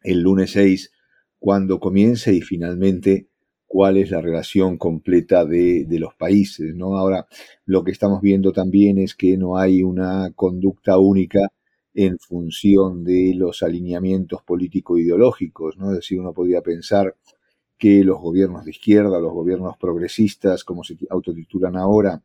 el 0.04 0.22
lunes 0.22 0.52
6 0.52 0.92
cuando 1.40 1.80
comience 1.80 2.34
y 2.34 2.42
finalmente 2.42 3.28
cuál 3.74 3.98
es 3.98 4.12
la 4.12 4.22
relación 4.22 4.78
completa 4.78 5.46
de, 5.46 5.88
los 6.00 6.14
países. 6.14 6.76
¿no? 6.76 6.96
Ahora, 6.96 7.26
lo 7.66 7.84
que 7.84 7.92
estamos 7.92 8.22
viendo 8.22 8.52
también 8.52 9.00
es 9.00 9.16
que 9.16 9.36
no 9.36 9.58
hay 9.58 9.82
una 9.82 10.32
conducta 10.36 11.00
única 11.00 11.40
en 11.94 12.18
función 12.20 13.04
de 13.04 13.34
los 13.36 13.64
alineamientos 13.64 14.42
político-ideológicos. 14.44 15.78
¿no? 15.78 15.92
Es 15.92 15.98
decir, 15.98 16.20
uno 16.20 16.34
podría 16.34 16.62
pensar 16.62 17.16
que 17.78 18.04
los 18.04 18.20
gobiernos 18.20 18.66
de 18.66 18.72
izquierda, 18.72 19.20
los 19.20 19.34
gobiernos 19.34 19.78
progresistas, 19.78 20.64
como 20.64 20.84
se 20.84 20.98
autotitulan 21.10 21.76
ahora, 21.76 22.24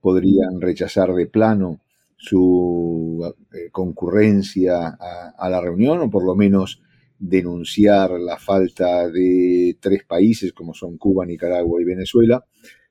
podrían 0.00 0.60
rechazar 0.60 1.12
de 1.14 1.26
plano 1.26 1.80
su 2.16 3.34
eh, 3.52 3.70
concurrencia 3.72 4.96
a, 5.36 5.50
la 5.50 5.60
reunión 5.60 6.00
o 6.02 6.10
por 6.10 6.24
lo 6.24 6.36
menos 6.36 6.80
denunciar 7.18 8.12
la 8.12 8.38
falta 8.38 9.08
de 9.08 9.76
tres 9.80 10.04
países 10.04 10.52
como 10.52 10.72
son 10.72 10.98
Cuba, 10.98 11.26
Nicaragua 11.26 11.80
y 11.80 11.84
Venezuela, 11.84 12.44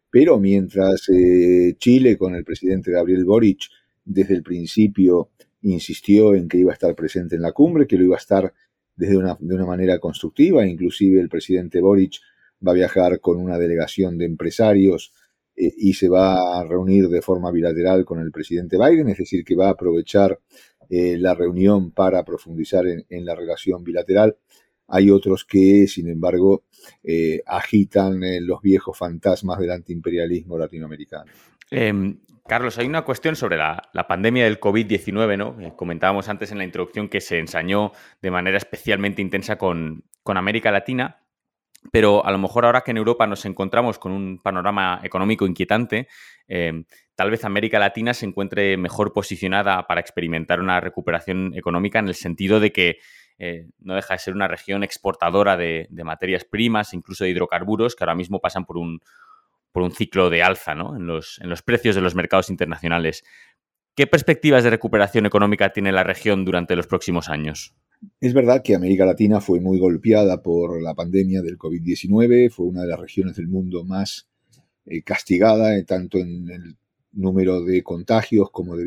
pero 0.09 0.37
mientras 0.37 1.07
eh, 1.09 1.75
Chile 1.77 2.17
con 2.17 2.35
el 2.35 2.43
presidente 2.43 2.91
Gabriel 2.91 3.23
Boric 3.23 3.69
desde 4.03 4.35
el 4.35 4.43
principio 4.43 5.29
insistió 5.61 6.33
en 6.33 6.47
que 6.47 6.57
iba 6.57 6.71
a 6.71 6.73
estar 6.73 6.95
presente 6.95 7.35
en 7.35 7.41
la 7.41 7.51
cumbre, 7.51 7.87
que 7.87 7.97
lo 7.97 8.03
iba 8.03 8.15
a 8.15 8.19
estar 8.19 8.53
desde 8.95 9.17
una, 9.17 9.37
de 9.39 9.55
una 9.55 9.65
manera 9.65 9.99
constructiva, 9.99 10.65
inclusive 10.65 11.19
el 11.19 11.29
presidente 11.29 11.81
Boric 11.81 12.19
va 12.65 12.71
a 12.71 12.75
viajar 12.75 13.19
con 13.19 13.37
una 13.37 13.57
delegación 13.57 14.17
de 14.17 14.25
empresarios 14.25 15.13
eh, 15.55 15.73
y 15.77 15.93
se 15.93 16.09
va 16.09 16.59
a 16.59 16.63
reunir 16.63 17.07
de 17.07 17.21
forma 17.21 17.51
bilateral 17.51 18.05
con 18.05 18.19
el 18.19 18.31
presidente 18.31 18.77
Biden, 18.77 19.09
es 19.09 19.17
decir, 19.17 19.43
que 19.43 19.55
va 19.55 19.67
a 19.67 19.71
aprovechar 19.71 20.39
eh, 20.89 21.17
la 21.17 21.33
reunión 21.33 21.91
para 21.91 22.23
profundizar 22.23 22.85
en, 22.87 23.25
la 23.25 23.35
relación 23.35 23.83
bilateral. 23.83 24.37
Hay 24.87 25.09
otros 25.09 25.45
que, 25.45 25.87
sin 25.87 26.09
embargo, 26.09 26.65
eh, 27.03 27.41
agitan 27.45 28.19
los 28.45 28.61
viejos 28.61 28.97
fantasmas 28.97 29.59
del 29.59 29.71
antiimperialismo 29.71 30.57
latinoamericano. 30.57 31.31
Carlos, 32.47 32.77
hay 32.77 32.87
una 32.87 33.03
cuestión 33.03 33.35
sobre 33.35 33.57
la, 33.57 33.81
pandemia 34.07 34.43
del 34.43 34.59
COVID-19, 34.59 35.37
¿no? 35.37 35.75
comentábamos 35.75 36.27
antes 36.29 36.51
en 36.51 36.57
la 36.57 36.63
introducción 36.63 37.07
que 37.07 37.21
se 37.21 37.39
ensañó 37.39 37.91
de 38.21 38.31
manera 38.31 38.57
especialmente 38.57 39.21
intensa 39.21 39.57
con, 39.57 40.03
con 40.23 40.37
América 40.37 40.71
Latina 40.71 41.21
pero 41.89 42.25
a 42.25 42.31
lo 42.31 42.37
mejor 42.37 42.65
ahora 42.65 42.81
que 42.81 42.91
en 42.91 42.97
Europa 42.97 43.25
nos 43.25 43.45
encontramos 43.45 43.97
con 43.97 44.11
un 44.11 44.39
panorama 44.39 44.99
económico 45.03 45.47
inquietante, 45.47 46.07
em, 46.47 46.85
tal 47.15 47.31
vez 47.31 47.43
América 47.43 47.79
Latina 47.79 48.13
se 48.13 48.25
encuentre 48.25 48.77
mejor 48.77 49.13
posicionada 49.13 49.87
para 49.87 50.01
experimentar 50.01 50.59
una 50.59 50.79
recuperación 50.79 51.53
económica 51.55 51.99
en 51.99 52.07
el 52.07 52.15
sentido 52.15 52.59
de 52.59 52.71
que 52.71 52.99
eh, 53.39 53.67
no 53.79 53.95
deja 53.95 54.13
de 54.13 54.19
ser 54.19 54.35
una 54.35 54.47
región 54.47 54.83
exportadora 54.83 55.57
de, 55.57 55.87
materias 56.03 56.45
primas, 56.45 56.93
incluso 56.93 57.23
de 57.23 57.31
hidrocarburos, 57.31 57.95
que 57.95 58.03
ahora 58.03 58.13
mismo 58.13 58.39
pasan 58.39 58.65
por 58.65 58.77
un, 58.77 59.01
por 59.71 59.83
un 59.83 59.91
ciclo 59.91 60.29
de 60.29 60.43
alza 60.43 60.73
en, 60.73 61.07
los, 61.07 61.39
en 61.41 61.49
los 61.49 61.61
precios 61.61 61.95
de 61.95 62.01
los 62.01 62.15
mercados 62.15 62.49
internacionales. 62.49 63.23
¿Qué 63.95 64.07
perspectivas 64.07 64.63
de 64.63 64.69
recuperación 64.69 65.25
económica 65.25 65.73
tiene 65.73 65.91
la 65.91 66.03
región 66.03 66.45
durante 66.45 66.75
los 66.75 66.87
próximos 66.87 67.29
años? 67.29 67.75
Es 68.19 68.33
verdad 68.33 68.61
que 68.63 68.73
América 68.73 69.05
Latina 69.05 69.41
fue 69.41 69.59
muy 69.59 69.77
golpeada 69.77 70.41
por 70.41 70.81
la 70.81 70.95
pandemia 70.95 71.41
del 71.41 71.57
COVID-19, 71.57 72.49
fue 72.49 72.65
una 72.65 72.81
de 72.81 72.87
las 72.87 72.99
regiones 72.99 73.35
del 73.35 73.47
mundo 73.47 73.83
más 73.83 74.27
eh, 74.85 75.03
castigada, 75.03 75.77
eh, 75.77 75.83
tanto 75.83 76.17
en 76.17 76.49
el 76.49 76.77
número 77.11 77.63
de 77.63 77.83
contagios 77.83 78.49
como 78.51 78.75
de 78.75 78.85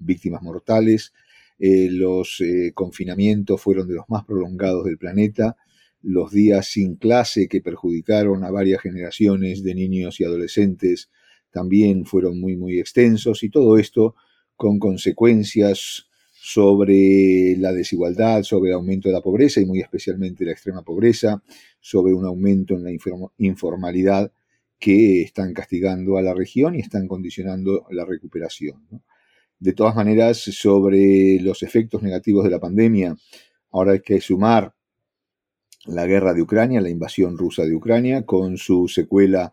víctimas, 0.00 0.42
mortales. 0.42 1.12
Eh, 1.58 1.88
los 1.90 2.42
confinamientos 2.74 3.60
fueron 3.60 3.86
de 3.86 3.94
los 3.94 4.08
más 4.08 4.24
prolongados 4.24 4.84
del 4.84 4.98
planeta. 4.98 5.56
Los 6.02 6.32
días 6.32 6.66
sin 6.68 6.96
clase 6.96 7.48
que 7.48 7.60
perjudicaron 7.60 8.44
a 8.44 8.50
varias 8.50 8.80
generaciones 8.80 9.62
de 9.62 9.74
niños 9.74 10.20
y 10.20 10.24
adolescentes 10.24 11.10
también 11.50 12.06
fueron 12.06 12.40
muy, 12.40 12.56
muy 12.56 12.78
extensos 12.78 13.42
y 13.42 13.50
todo 13.50 13.76
esto 13.78 14.14
con 14.56 14.78
consecuencias 14.78 16.06
sobre 16.32 17.54
la 17.58 17.72
desigualdad, 17.72 18.42
sobre 18.44 18.70
el 18.70 18.76
aumento 18.76 19.08
de 19.08 19.14
la 19.14 19.20
pobreza 19.20 19.60
y 19.60 19.66
muy 19.66 19.80
especialmente 19.80 20.44
la 20.44 20.52
extrema 20.52 20.82
pobreza, 20.82 21.42
sobre 21.80 22.14
un 22.14 22.24
aumento 22.24 22.74
en 22.74 22.84
la 22.84 22.90
informalidad 23.38 24.32
que 24.78 25.20
están 25.20 25.52
castigando 25.52 26.16
a 26.16 26.22
la 26.22 26.32
región 26.32 26.74
y 26.74 26.80
están 26.80 27.06
condicionando 27.06 27.86
la 27.90 28.06
recuperación. 28.06 29.02
De 29.58 29.74
todas 29.74 29.94
maneras, 29.94 30.38
sobre 30.38 31.38
los 31.40 31.62
efectos 31.62 32.02
negativos 32.02 32.44
de 32.44 32.50
la 32.50 32.58
pandemia, 32.58 33.14
ahora 33.70 33.92
hay 33.92 34.00
que 34.00 34.22
sumar 34.22 34.74
la 35.86 36.06
guerra 36.06 36.34
de 36.34 36.42
Ucrania, 36.42 36.80
la 36.80 36.90
invasión 36.90 37.38
rusa 37.38 37.64
de 37.64 37.74
Ucrania, 37.74 38.24
con 38.26 38.56
su 38.56 38.88
secuela 38.88 39.52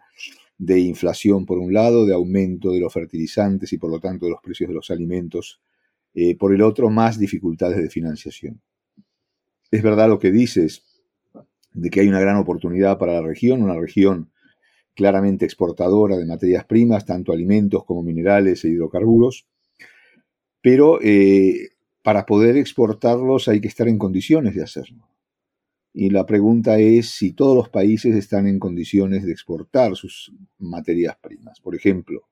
de 0.58 0.80
inflación 0.80 1.46
por 1.46 1.60
un 1.60 1.74
lado, 1.74 2.06
de 2.06 2.14
aumento 2.14 2.72
de 2.72 2.80
los 2.80 2.94
fertilizantes 2.94 3.72
y 3.74 3.78
por 3.78 3.92
lo 3.92 4.00
tanto 4.00 4.26
de 4.26 4.32
los 4.32 4.42
precios 4.42 4.68
de 4.70 4.76
los 4.76 4.90
alimentos 4.90 5.62
eh, 6.14 6.36
por 6.36 6.54
el 6.54 6.62
otro, 6.62 6.90
más 6.90 7.20
dificultades 7.20 7.78
de 7.78 7.90
financiación. 7.90 8.62
Es 9.70 9.84
verdad 9.84 10.10
lo 10.10 10.20
que 10.20 10.32
dices, 10.32 10.84
de 11.74 11.90
que 11.90 12.02
hay 12.02 12.08
una 12.08 12.20
gran 12.20 12.38
oportunidad 12.38 12.98
para 12.98 13.14
la 13.14 13.22
región, 13.22 13.62
una 13.62 13.80
región 13.80 14.32
claramente 14.96 15.46
exportadora 15.46 16.18
de 16.18 16.26
materias 16.26 16.66
primas, 16.66 17.06
tanto 17.06 17.32
alimentos 17.32 17.86
como 17.86 18.02
minerales 18.02 18.66
e 18.66 18.70
hidrocarburos, 18.70 19.46
pero 20.60 21.00
eh, 21.04 21.70
para 22.02 22.26
poder 22.26 22.58
exportarlos 22.58 23.48
hay 23.48 23.62
que 23.62 23.68
estar 23.68 23.88
en 23.88 24.00
condiciones 24.00 24.56
de 24.56 24.64
hacerlo. 24.64 25.08
Y 26.00 26.12
la 26.12 26.28
pregunta 26.28 26.78
es 26.78 27.10
si 27.10 27.32
todos 27.34 27.56
los 27.56 27.70
países 27.70 28.16
están 28.16 28.46
en 28.48 28.60
condiciones 28.60 29.26
de 29.26 29.32
exportar 29.32 29.96
sus 29.96 30.32
materias 30.60 31.18
primas. 31.20 31.60
Por 31.60 31.74
ejemplo, 31.74 32.28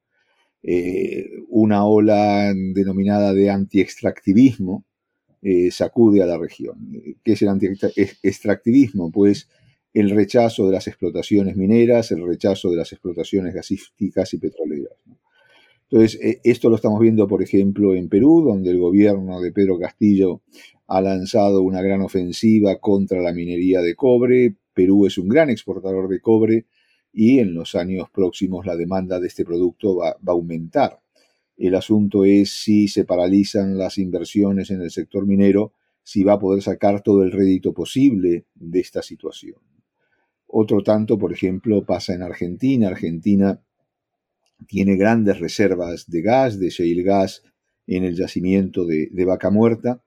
eh, 0.62 1.26
una 1.50 1.84
ola 1.84 2.54
denominada 2.54 3.34
de 3.34 3.50
anti-extractivismo 3.50 4.86
eh, 5.42 5.72
sacude 5.72 6.22
a 6.22 6.28
la 6.28 6.38
región. 6.38 6.92
¿Qué 7.24 7.32
es 7.32 7.42
el 7.42 7.48
anti-extractivismo? 7.48 9.10
Pues 9.12 9.50
el 9.96 10.12
rechazo 10.12 10.68
de 10.68 10.74
las 10.74 10.88
explotaciones 10.88 11.56
mineras, 11.56 12.12
el 12.12 12.24
rechazo 12.24 12.70
de 12.70 12.78
las 12.78 12.92
explotaciones 12.92 13.52
gasísticas 13.52 14.32
y 14.36 14.38
petroleras. 14.38 14.94
Entonces, 15.90 16.20
eh, 16.22 16.42
esto 16.44 16.70
lo 16.70 16.76
estamos 16.76 17.00
viendo, 17.00 17.28
por 17.28 17.44
ejemplo, 17.44 17.94
en 17.94 18.10
Perú, 18.10 18.44
donde 18.46 18.72
el 18.72 18.80
gobierno 18.80 19.40
de 19.40 19.52
Pedro 19.52 19.78
Castillo 19.78 20.42
ha 20.88 21.02
lanzado 21.02 21.62
una 21.62 21.82
gran 21.82 22.02
ofensiva 22.02 22.80
contra 22.80 23.22
la 23.22 23.34
minería 23.34 23.82
de 23.82 23.96
cobre. 23.96 24.56
Perú 24.74 25.06
es 25.06 25.18
un 25.18 25.30
gran 25.30 25.50
exportador 25.50 26.10
de 26.10 26.20
cobre 26.20 26.66
y 27.14 27.40
en 27.40 27.54
los 27.54 27.76
años 27.76 28.10
próximos 28.12 28.66
la 28.66 28.76
demanda 28.76 29.20
de 29.20 29.28
este 29.28 29.46
producto 29.46 29.98
va, 29.98 30.10
a 30.10 30.32
aumentar. 30.32 31.00
El 31.56 31.76
asunto 31.76 32.26
es 32.26 32.52
si 32.52 32.88
se 32.88 33.06
paralizan 33.06 33.78
las 33.78 33.98
inversiones 33.98 34.72
en 34.72 34.82
el 34.82 34.92
sector 34.92 35.26
minero, 35.26 35.74
si 36.04 36.24
va 36.24 36.34
a 36.34 36.40
poder 36.40 36.62
sacar 36.62 37.02
todo 37.02 37.24
el 37.24 37.32
rédito 37.32 37.74
posible 37.74 38.46
de 38.54 38.80
esta 38.80 39.02
situación. 39.02 39.56
Otro 40.48 40.84
tanto, 40.84 41.18
por 41.18 41.32
ejemplo, 41.32 41.86
pasa 41.86 42.14
en 42.14 42.22
Argentina. 42.22 42.90
Argentina 42.90 43.62
tiene 44.68 44.96
grandes 44.96 45.40
reservas 45.40 46.10
de 46.10 46.22
gas, 46.22 46.60
de 46.60 46.70
shale 46.70 47.04
gas, 47.04 47.44
en 47.88 48.04
el 48.04 48.16
yacimiento 48.16 48.86
de, 48.86 49.26
Vaca 49.26 49.50
Muerta, 49.50 50.02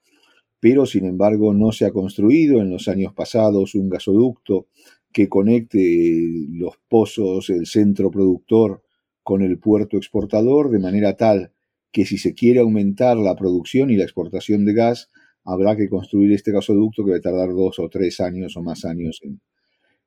pero 0.61 0.87
sin 0.87 1.05
embargo 1.05 1.55
no 1.55 1.73
se 1.73 1.85
ha 1.85 1.93
construido 1.93 2.61
en 2.61 2.71
los 2.71 2.89
años 2.89 3.13
pasados 3.15 3.75
un 3.75 3.89
gasoducto 3.89 4.67
que 5.13 5.29
conecte 5.29 6.47
los 6.51 6.75
pozos, 6.89 7.51
el 7.51 7.67
centro 7.67 8.11
productor 8.11 8.83
con 9.23 9.43
el 9.43 9.59
puerto 9.59 9.97
exportador, 9.97 10.71
de 10.71 10.79
manera 10.79 11.17
tal 11.17 11.53
que 11.93 12.05
si 12.05 12.19
se 12.19 12.35
quiere 12.35 12.61
aumentar 12.61 13.17
la 13.17 13.37
producción 13.37 13.91
y 13.91 13.97
la 13.97 14.05
exportación 14.05 14.65
de 14.65 14.75
gas, 14.75 15.11
habrá 15.45 15.77
que 15.77 15.89
construir 15.89 16.33
este 16.33 16.53
gasoducto 16.53 17.05
que 17.05 17.13
va 17.13 17.17
a 17.17 17.21
tardar 17.21 17.51
dos 17.51 17.79
o 17.79 17.89
tres 17.89 18.21
años 18.21 18.57
o 18.57 18.63
más 18.63 18.85
años 18.85 19.21
en, 19.23 19.41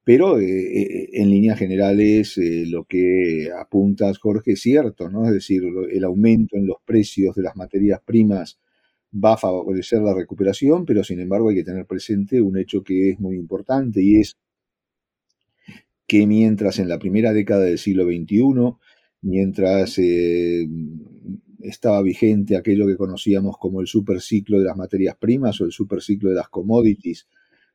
pero 0.03 0.39
eh, 0.39 0.45
eh, 0.45 1.09
en 1.13 1.29
líneas 1.29 1.59
generales 1.59 2.37
eh, 2.37 2.65
lo 2.67 2.85
que 2.85 3.49
apuntas, 3.57 4.17
Jorge, 4.17 4.53
es 4.53 4.61
cierto, 4.61 5.09
¿no? 5.09 5.25
Es 5.25 5.33
decir, 5.33 5.63
el 5.91 6.03
aumento 6.03 6.57
en 6.57 6.67
los 6.67 6.77
precios 6.83 7.35
de 7.35 7.43
las 7.43 7.55
materias 7.55 8.01
primas 8.03 8.59
va 9.13 9.33
a 9.33 9.37
favorecer 9.37 10.01
la 10.01 10.13
recuperación, 10.15 10.85
pero 10.85 11.03
sin 11.03 11.19
embargo 11.19 11.49
hay 11.49 11.55
que 11.55 11.63
tener 11.63 11.85
presente 11.85 12.41
un 12.41 12.57
hecho 12.57 12.83
que 12.83 13.11
es 13.11 13.19
muy 13.19 13.35
importante 13.37 14.01
y 14.01 14.19
es 14.19 14.37
que 16.07 16.25
mientras 16.27 16.79
en 16.79 16.89
la 16.89 16.99
primera 16.99 17.33
década 17.33 17.65
del 17.65 17.77
siglo 17.77 18.05
XXI, 18.05 18.75
mientras 19.21 19.97
estaba 21.59 22.01
vigente 22.01 22.57
aquello 22.57 22.87
que 22.87 22.97
conocíamos 22.97 23.57
como 23.57 23.81
el 23.81 23.87
superciclo 23.87 24.59
de 24.59 24.65
las 24.65 24.77
materias 24.77 25.15
primas 25.17 25.61
o 25.61 25.65
el 25.65 25.71
superciclo 25.71 26.29
de 26.29 26.35
las 26.35 26.49
commodities, 26.49 27.27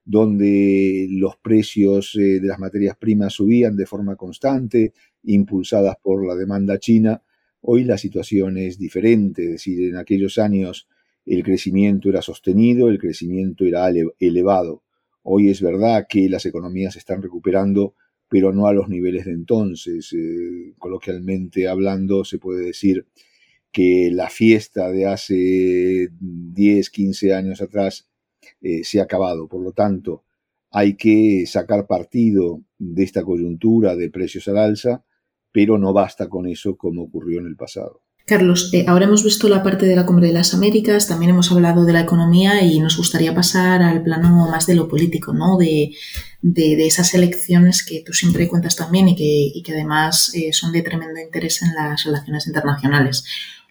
donde 0.07 1.09
los 1.11 1.37
precios 1.37 2.15
eh, 2.15 2.41
de 2.41 2.47
las 2.47 2.61
materias 2.61 2.97
primas 2.97 3.35
subían 3.35 3.77
de 3.77 3.87
forma 3.87 4.15
constante, 4.15 4.95
impulsadas 5.25 5.97
por 6.01 6.25
la 6.25 6.37
demanda 6.37 6.79
china. 6.79 7.23
Hoy 7.61 7.83
la 7.83 7.99
situación 7.99 8.57
es 8.57 8.79
diferente, 8.79 9.45
es 9.45 9.51
decir, 9.51 9.89
en 9.89 9.97
aquellos 9.97 10.39
años 10.39 10.89
el 11.27 11.43
crecimiento 11.43 12.09
era 12.09 12.23
sostenido, 12.23 12.89
el 12.89 13.01
crecimiento 13.01 13.65
era 13.65 13.91
elevado. 14.21 14.85
Hoy 15.25 15.51
es 15.51 15.61
verdad 15.61 16.07
que 16.09 16.29
las 16.29 16.47
economías 16.47 16.93
se 16.93 17.01
están 17.01 17.21
recuperando, 17.21 17.97
pero 18.29 18.53
no 18.53 18.69
a 18.69 18.73
los 18.73 18.89
niveles 18.89 19.25
de 19.25 19.33
entonces. 19.33 20.13
Eh, 20.13 20.75
coloquialmente 20.79 21.67
hablando, 21.67 22.25
se 22.25 22.39
puede 22.39 22.67
decir 22.67 23.07
que 23.73 24.11
la 24.13 24.31
fiesta 24.31 24.89
de 24.93 25.07
hace 25.07 26.11
10, 26.21 26.91
15 26.91 27.35
años 27.35 27.61
atrás 27.61 28.09
eh, 28.61 28.85
se 28.85 29.01
ha 29.01 29.05
acabado. 29.05 29.49
Por 29.49 29.63
lo 29.63 29.73
tanto, 29.73 30.25
hay 30.71 30.97
que 30.97 31.45
sacar 31.47 31.87
partido 31.87 32.63
de 32.79 33.05
esta 33.05 33.23
coyuntura 33.23 33.97
de 33.97 34.11
precios 34.11 34.49
al 34.49 34.59
alza, 34.59 35.05
pero 35.53 35.79
no 35.79 35.93
basta 35.93 36.29
con 36.29 36.47
eso 36.47 36.77
como 36.77 37.03
ocurrió 37.03 37.41
en 37.41 37.47
el 37.47 37.57
pasado. 37.57 38.03
Carlos, 38.27 38.71
eh, 38.73 38.85
ahora 38.89 39.05
hemos 39.05 39.23
visto 39.23 39.49
la 39.49 39.63
parte 39.63 39.87
de 39.87 39.95
la 39.95 40.05
Cumbre 40.05 40.27
de 40.27 40.33
las 40.33 40.53
Américas, 40.53 41.07
también 41.07 41.31
hemos 41.31 41.53
hablado 41.53 41.85
de 41.85 41.93
la 41.93 42.01
economía 42.01 42.61
y 42.61 42.81
nos 42.81 42.97
gustaría 42.97 43.33
pasar 43.33 43.83
al 43.83 44.03
plano 44.03 44.49
más 44.51 44.67
de 44.67 44.75
lo 44.75 44.89
político, 44.89 45.33
¿no? 45.33 45.57
De, 45.57 45.93
esas 46.43 47.15
elecciones 47.15 47.85
que 47.85 48.03
tú 48.05 48.13
siempre 48.13 48.49
cuentas 48.49 48.75
también 48.75 49.09
y 49.09 49.63
que, 49.63 49.73
además 49.73 50.33
eh, 50.35 50.53
son 50.53 50.73
de 50.73 50.83
tremendo 50.83 51.21
interés 51.21 51.63
en 51.63 51.73
las 51.75 52.03
relaciones 52.05 52.49
internacionales. 52.49 53.25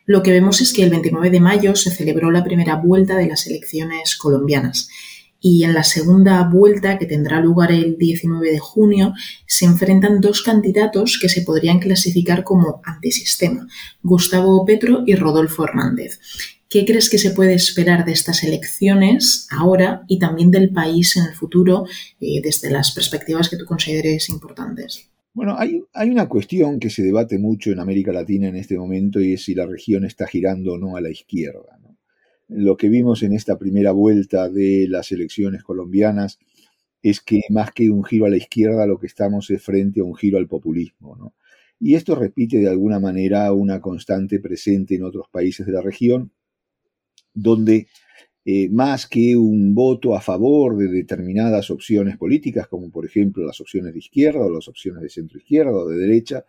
Lo 0.06 0.24
que 0.24 0.32
vemos 0.32 0.62
es 0.62 0.74
que 0.74 0.84
el 0.84 0.90
29 0.90 1.30
de 1.30 1.40
mayo 1.40 1.76
se 1.76 1.92
celebró 1.92 2.32
la 2.32 2.44
primera 2.44 2.76
vuelta 2.76 3.16
de 3.18 3.28
las 3.28 3.48
elecciones 3.48 4.16
colombianas 4.16 4.90
y 5.48 5.64
en 5.64 5.76
la 5.76 5.84
segunda 5.84 6.42
vuelta, 6.50 6.98
que 6.98 7.06
tendrá 7.06 7.40
lugar 7.40 7.72
el 7.72 8.00
19 8.00 8.52
de 8.52 8.58
junio, 8.58 9.14
se 9.46 9.66
enfrentan 9.66 10.20
dos 10.20 10.42
candidatos 10.42 11.20
que 11.22 11.30
se 11.30 11.44
podrían 11.44 11.78
clasificar 11.78 12.44
como 12.44 12.82
antisistema, 12.84 13.68
Gustavo 14.02 14.66
Petro 14.66 15.04
y 15.06 15.14
Rodolfo 15.14 15.64
Hernández. 15.64 16.20
¿Qué 16.68 16.84
crees 16.84 17.12
que 17.12 17.20
se 17.20 17.30
puede 17.30 17.54
esperar 17.54 18.06
de 18.06 18.14
estas 18.14 18.44
elecciones 18.44 19.48
ahora 19.52 20.02
y 20.08 20.18
también 20.18 20.50
del 20.50 20.72
país 20.72 21.16
en 21.16 21.26
el 21.26 21.36
futuro 21.36 21.86
eh, 22.20 22.42
desde 22.42 22.72
las 22.72 22.92
perspectivas 22.92 23.48
que 23.48 23.58
tú 23.58 23.66
consideres 23.66 24.30
importantes? 24.30 25.10
Bueno, 25.36 25.58
hay, 25.60 25.84
una 26.10 26.30
cuestión 26.30 26.80
que 26.80 26.90
se 26.90 27.04
debate 27.04 27.38
mucho 27.38 27.70
en 27.70 27.82
América 27.82 28.14
Latina 28.14 28.48
en 28.48 28.56
este 28.56 28.78
momento 28.78 29.20
y 29.20 29.34
es 29.34 29.44
si 29.44 29.54
la 29.54 29.66
región 29.66 30.06
está 30.06 30.28
girando 30.28 30.72
o 30.72 30.78
no 30.78 30.96
a 30.96 31.02
la 31.02 31.10
izquierda. 31.10 31.78
Lo 32.48 32.78
que 32.78 32.88
vimos 32.88 33.22
en 33.22 33.34
esta 33.34 33.58
primera 33.58 33.92
vuelta 33.92 34.48
de 34.48 34.88
las 34.88 35.12
elecciones 35.12 35.62
colombianas 35.62 36.40
es 37.02 37.20
que 37.20 37.42
más 37.50 37.74
que 37.74 37.90
un 37.90 38.06
giro 38.06 38.26
a 38.26 38.30
la 38.30 38.38
izquierda, 38.38 38.88
lo 38.88 38.98
que 38.98 39.08
estamos 39.08 39.50
es 39.50 39.62
frente 39.62 40.00
a 40.00 40.06
un 40.06 40.16
giro 40.16 40.38
al 40.38 40.48
populismo. 40.48 41.34
Y 41.82 41.96
esto 41.96 42.16
repite 42.16 42.60
de 42.60 42.70
alguna 42.70 43.02
manera 43.02 43.52
una 43.52 43.82
constante 43.82 44.40
presente 44.40 44.96
en 44.96 45.04
otros 45.04 45.28
países 45.30 45.66
de 45.66 45.74
la 45.74 45.82
región, 45.82 46.32
donde 47.34 47.88
eh, 48.48 48.70
más 48.70 49.08
que 49.08 49.36
un 49.36 49.74
voto 49.74 50.16
a 50.16 50.22
favor 50.22 50.78
de 50.78 50.88
determinadas 50.88 51.72
opciones 51.72 52.16
políticas, 52.16 52.68
como 52.68 52.92
por 52.92 53.04
ejemplo 53.04 53.44
las 53.44 53.60
opciones 53.60 53.94
de 53.94 53.98
izquierda 53.98 54.46
o 54.46 54.52
las 54.52 54.68
opciones 54.68 55.02
de 55.02 55.10
centro 55.10 55.40
izquierda 55.40 55.72
o 55.72 55.90
de 55.90 55.98
derecha, 55.98 56.46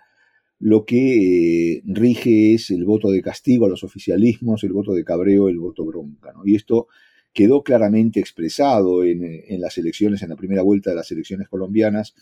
lo 0.59 0.85
que 0.85 1.77
eh, 1.77 1.83
rige 1.87 2.53
es 2.53 2.71
el 2.71 2.85
voto 2.85 3.11
de 3.11 3.23
castigo 3.23 3.65
a 3.65 3.71
los 3.71 3.83
oficialismos, 3.83 4.63
el 4.63 4.75
voto 4.75 4.93
de 4.93 5.05
cabreo, 5.05 5.49
el 5.49 5.59
voto 5.59 5.87
bronca. 5.87 6.35
Y 6.45 6.55
esto 6.55 6.89
quedó 7.33 7.63
claramente 7.63 8.21
expresado 8.21 9.03
en, 9.03 9.59
las 9.59 9.79
elecciones, 9.79 10.23
en 10.23 10.29
la 10.29 10.37
primera 10.37 10.63
vuelta 10.63 10.91
de 10.91 10.97
las 10.97 11.11
elecciones 11.13 11.49
colombianas, 11.49 12.15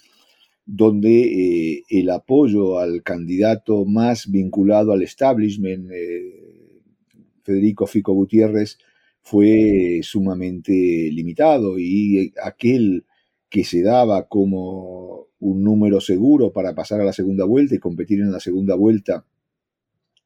donde 0.64 1.74
eh, 1.74 1.82
el 1.88 2.10
apoyo 2.10 2.78
al 2.78 3.02
candidato 3.02 3.84
más 3.84 4.30
vinculado 4.30 4.92
al 4.92 5.02
establishment, 5.02 5.90
Federico 7.42 7.88
Fico 7.88 8.14
Gutiérrez, 8.14 8.78
fue 9.24 10.00
sumamente 10.02 10.72
limitado 11.10 11.78
y 11.78 12.32
aquel 12.42 13.06
que 13.48 13.64
se 13.64 13.82
daba 13.82 14.28
como 14.28 15.28
un 15.40 15.64
número 15.64 16.00
seguro 16.00 16.52
para 16.52 16.74
pasar 16.74 17.00
a 17.00 17.04
la 17.04 17.12
segunda 17.14 17.46
vuelta 17.46 17.74
y 17.74 17.78
competir 17.78 18.20
en 18.20 18.30
la 18.30 18.40
segunda 18.40 18.74
vuelta 18.74 19.24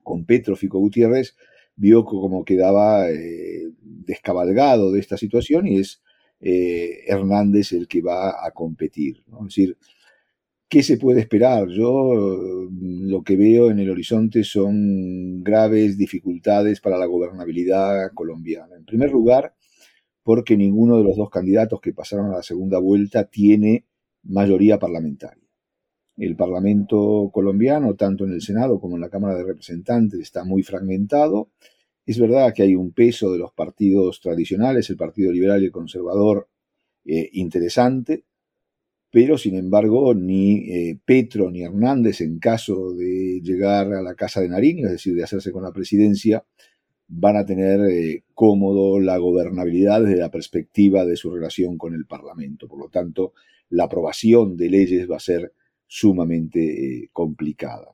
con 0.03 0.25
Petro 0.25 0.57
Fico 0.57 0.81
Gutiérrez, 0.81 1.37
vio 1.77 2.05
como 2.05 2.45
quedaba 2.45 3.09
eh, 3.11 3.71
descabalgado 3.83 4.91
de 4.91 4.99
esta 4.99 5.17
situación 5.17 5.69
y 5.69 5.79
es 5.79 6.03
eh, 6.41 7.05
Hernández 7.07 7.73
el 7.73 7.87
que 7.87 8.03
va 8.03 8.45
a 8.45 8.51
competir. 8.51 9.23
Es 9.29 9.45
decir, 9.45 9.77
¿Qué 10.69 10.83
se 10.83 10.99
puede 10.99 11.21
esperar? 11.21 11.69
Yo 11.69 12.69
lo 12.71 13.23
que 13.23 13.37
veo 13.37 13.71
en 13.71 13.79
el 13.79 13.91
horizonte 13.91 14.45
son 14.45 15.43
graves 15.43 15.97
dificultades 15.97 16.81
para 16.83 16.99
la 16.99 17.07
gobernabilidad 17.07 18.13
colombiana. 18.13 18.77
En 18.77 18.85
primer 18.85 19.11
lugar, 19.11 19.55
porque 20.23 20.59
ninguno 20.59 20.99
de 20.99 21.05
los 21.05 21.17
dos 21.17 21.31
candidatos 21.31 21.81
que 21.81 21.95
pasaron 21.95 22.27
a 22.27 22.37
la 22.37 22.43
segunda 22.43 22.79
vuelta 22.79 23.25
tiene 23.25 23.87
mayoría 24.25 24.79
parlamentaria. 24.79 25.43
El 26.19 26.37
Parlamento 26.37 27.31
colombiano, 27.33 27.95
tanto 27.95 28.27
en 28.27 28.33
el 28.33 28.43
Senado 28.43 28.79
como 28.79 28.97
en 28.97 29.01
la 29.01 29.09
Cámara 29.09 29.37
de 29.37 29.45
Representantes, 29.45 30.21
está 30.21 30.45
muy 30.45 30.63
fragmentado. 30.63 31.51
Es 32.05 32.19
verdad 32.19 32.53
que 32.53 32.65
hay 32.65 32.75
un 32.75 32.93
peso 32.93 33.33
de 33.33 33.39
los 33.39 33.55
partidos 33.55 34.21
tradicionales, 34.21 34.91
el 34.91 34.97
Partido 34.99 35.33
Liberal 35.33 35.63
y 35.63 35.67
el 35.67 35.73
Conservador, 35.73 36.51
eh, 37.07 37.31
interesante, 37.33 38.25
pero 39.11 39.39
sin 39.39 39.57
embargo 39.57 40.15
ni 40.15 40.71
eh, 40.71 40.99
Petro 41.05 41.51
ni 41.51 41.63
Hernández, 41.63 42.21
en 42.21 42.39
caso 42.39 42.93
de 42.93 43.41
llegar 43.43 43.93
a 43.95 44.03
la 44.03 44.15
Casa 44.15 44.41
de 44.41 44.49
Nariño, 44.49 44.87
es 44.87 44.93
decir, 44.93 45.15
de 45.15 45.25
hacerse 45.25 45.51
con 45.51 45.63
la 45.63 45.73
presidencia, 45.73 46.45
van 47.09 47.37
a 47.37 47.47
tener 47.47 47.81
eh, 47.91 48.25
cómodo 48.35 49.01
la 49.01 49.17
gobernabilidad 49.17 50.03
desde 50.03 50.21
la 50.21 50.31
perspectiva 50.31 51.07
de 51.07 51.17
su 51.17 51.31
relación 51.31 51.79
con 51.79 51.95
el 51.95 52.05
Parlamento. 52.05 52.69
Por 52.69 52.81
lo 52.81 52.89
tanto, 52.91 53.33
la 53.71 53.85
aprobación 53.85 54.57
de 54.57 54.69
leyes 54.69 55.11
va 55.11 55.17
a 55.17 55.21
ser 55.21 55.55
sumamente 55.87 57.05
eh, 57.05 57.09
complicada. 57.11 57.89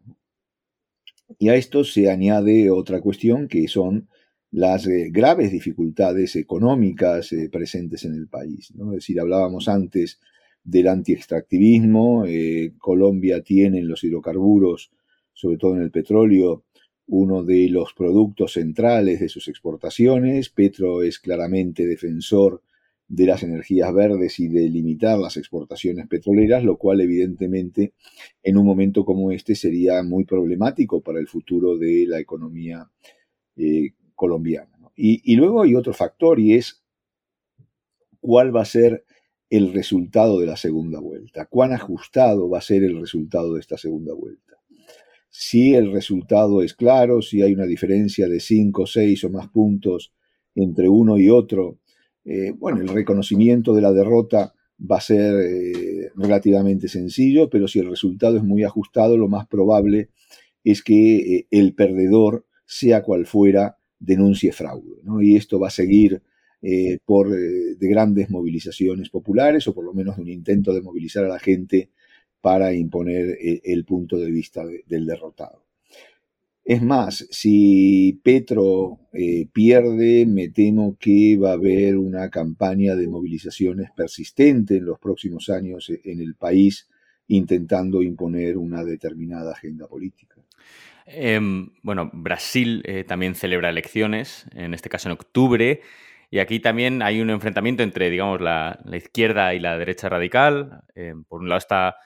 Y 1.39 1.49
a 1.49 1.55
esto 1.55 1.85
se 1.85 2.11
añade 2.11 2.71
otra 2.71 3.01
cuestión 3.01 3.47
que 3.47 3.69
son 3.69 4.09
las 4.51 4.87
graves 4.87 5.51
dificultades 5.51 6.37
económicas 6.37 7.31
presentes 7.51 8.05
en 8.05 8.15
el 8.15 8.29
país. 8.29 8.71
Es 8.71 8.91
decir, 8.91 9.19
hablábamos 9.21 9.69
antes 9.69 10.21
del 10.65 10.89
antiextractivismo. 10.89 12.25
Eh, 12.27 12.73
Colombia 12.79 13.43
tiene 13.43 13.79
en 13.79 13.89
los 13.89 14.03
hidrocarburos, 14.03 14.91
sobre 15.33 15.59
todo 15.59 15.77
en 15.77 15.83
el 15.83 15.91
petróleo, 15.91 16.65
uno 17.07 17.45
de 17.45 17.69
los 17.69 17.93
productos 17.93 18.55
centrales 18.55 19.21
de 19.21 19.29
sus 19.29 19.49
exportaciones. 19.49 20.49
Petro 20.49 21.03
es 21.03 21.19
claramente 21.19 21.87
defensor 21.87 22.63
de 23.07 23.27
las 23.27 23.43
energías 23.43 23.93
verdes 23.93 24.41
y 24.41 24.49
de 24.49 24.69
limitar 24.71 25.19
las 25.19 25.37
exportaciones 25.37 26.07
petroleras, 26.09 26.65
lo 26.65 26.79
cual 26.79 27.03
evidentemente 27.03 27.93
en 28.43 28.57
un 28.57 28.65
momento 28.65 29.05
como 29.05 29.31
este 29.31 29.55
sería 29.55 30.03
muy 30.03 30.25
problemático 30.25 31.03
para 31.03 31.21
el 31.21 31.29
futuro 31.29 31.77
de 31.77 32.07
la 32.09 32.19
economía 32.19 32.89
eh, 33.57 33.91
colombiana. 34.15 34.71
Y, 34.97 35.35
luego 35.35 35.63
hay 35.63 35.75
otro 35.75 35.93
factor 35.93 36.39
y 36.39 36.55
es 36.55 36.83
cuál 38.21 38.55
va 38.55 38.63
a 38.63 38.67
ser 38.67 39.05
el 39.51 39.73
resultado 39.73 40.41
de 40.41 40.47
la 40.47 40.57
segunda 40.57 41.01
vuelta, 41.01 41.47
cuán 41.47 41.73
ajustado 41.73 42.49
va 42.49 42.59
a 42.59 42.63
ser 42.63 42.83
el 42.83 43.01
resultado 43.01 43.55
de 43.55 43.61
esta 43.61 43.77
segunda 43.77 44.15
vuelta. 44.15 44.55
Si 45.29 45.75
el 45.75 45.93
resultado 45.93 46.63
es 46.63 46.75
claro, 46.75 47.21
si 47.21 47.43
hay 47.43 47.53
una 47.53 47.67
diferencia 47.67 48.29
de 48.29 48.41
5, 48.41 48.87
6 48.87 49.25
o 49.25 49.31
más 49.31 49.49
puntos 49.49 50.13
entre 50.55 50.89
uno 50.89 51.19
y 51.19 51.29
otro, 51.29 51.81
eh, 52.25 52.53
bueno, 52.57 52.81
el 52.81 52.89
reconocimiento 52.89 53.75
de 53.75 53.83
la 53.83 53.93
derrota 53.93 54.55
va 54.81 54.99
a 54.99 55.01
ser 55.01 55.35
eh, 55.41 56.11
relativamente 56.15 56.89
sencillo, 56.89 57.51
pero 57.51 57.69
si 57.69 57.81
el 57.81 57.91
resultado 57.91 58.37
es 58.37 58.43
muy 58.43 58.65
ajustado, 58.65 59.17
lo 59.17 59.29
más 59.29 59.47
probable 59.47 60.11
es 60.63 60.83
que 60.83 61.17
eh, 61.17 61.47
el 61.51 61.75
perdedor, 61.75 62.47
sea 62.65 63.03
cual 63.03 63.27
fuera, 63.27 63.77
denuncie 63.99 64.53
fraude. 64.53 65.03
Y 65.21 65.37
esto 65.37 65.59
va 65.61 65.69
a 65.69 65.71
seguir 65.71 66.23
por 67.05 67.29
de 67.31 67.89
grandes 67.89 68.31
movilizaciones 68.31 69.11
populares 69.11 69.69
o 69.69 69.75
por 69.75 69.85
lo 69.85 69.93
menos 69.93 70.17
un 70.17 70.29
intento 70.29 70.73
de 70.73 70.81
movilizar 70.81 71.25
a 71.25 71.29
la 71.29 71.39
gente 71.39 71.91
para 72.41 72.75
imponer 72.75 73.39
el, 73.41 73.85
punto 73.85 74.19
de 74.19 74.31
vista 74.31 74.63
del 74.87 75.07
derrotado. 75.07 75.65
Es 76.65 76.83
más, 76.83 77.27
si 77.31 78.21
Petro 78.23 78.99
eh, 79.13 79.47
pierde, 79.53 80.25
me 80.25 80.49
temo 80.49 80.97
que 80.99 81.37
va 81.37 81.51
a 81.51 81.55
haber 81.55 81.99
una 81.99 82.31
campaña 82.31 82.97
de 82.97 83.07
movilizaciones 83.07 83.91
persistente 83.95 84.77
en 84.77 84.87
los 84.87 84.99
próximos 84.99 85.51
años 85.51 85.91
en 86.05 86.21
el 86.21 86.35
país, 86.37 86.89
intentando 87.29 88.03
imponer 88.03 88.57
una 88.57 88.83
determinada 88.83 89.53
agenda 89.53 89.87
política. 89.87 90.37
Em, 91.07 91.71
bueno, 91.83 92.11
Brasil 92.15 92.83
eh, 92.87 93.05
también 93.05 93.35
celebra 93.35 93.69
elecciones, 93.69 94.47
en 94.55 94.73
este 94.73 94.89
caso 94.89 95.09
en 95.09 95.13
octubre, 95.13 95.83
y 96.31 96.39
aquí 96.39 96.61
también 96.61 97.03
hay 97.03 97.21
un 97.21 97.31
enfrentamiento 97.31 97.83
entre, 97.83 98.11
digamos, 98.11 98.41
la, 98.41 98.79
izquierda 98.93 99.55
y 99.55 99.61
la 99.61 99.79
derecha 99.79 100.09
radical. 100.09 100.83
Em, 100.95 101.25
por 101.25 101.41
un 101.41 101.49
lado 101.49 101.59
está 101.59 101.97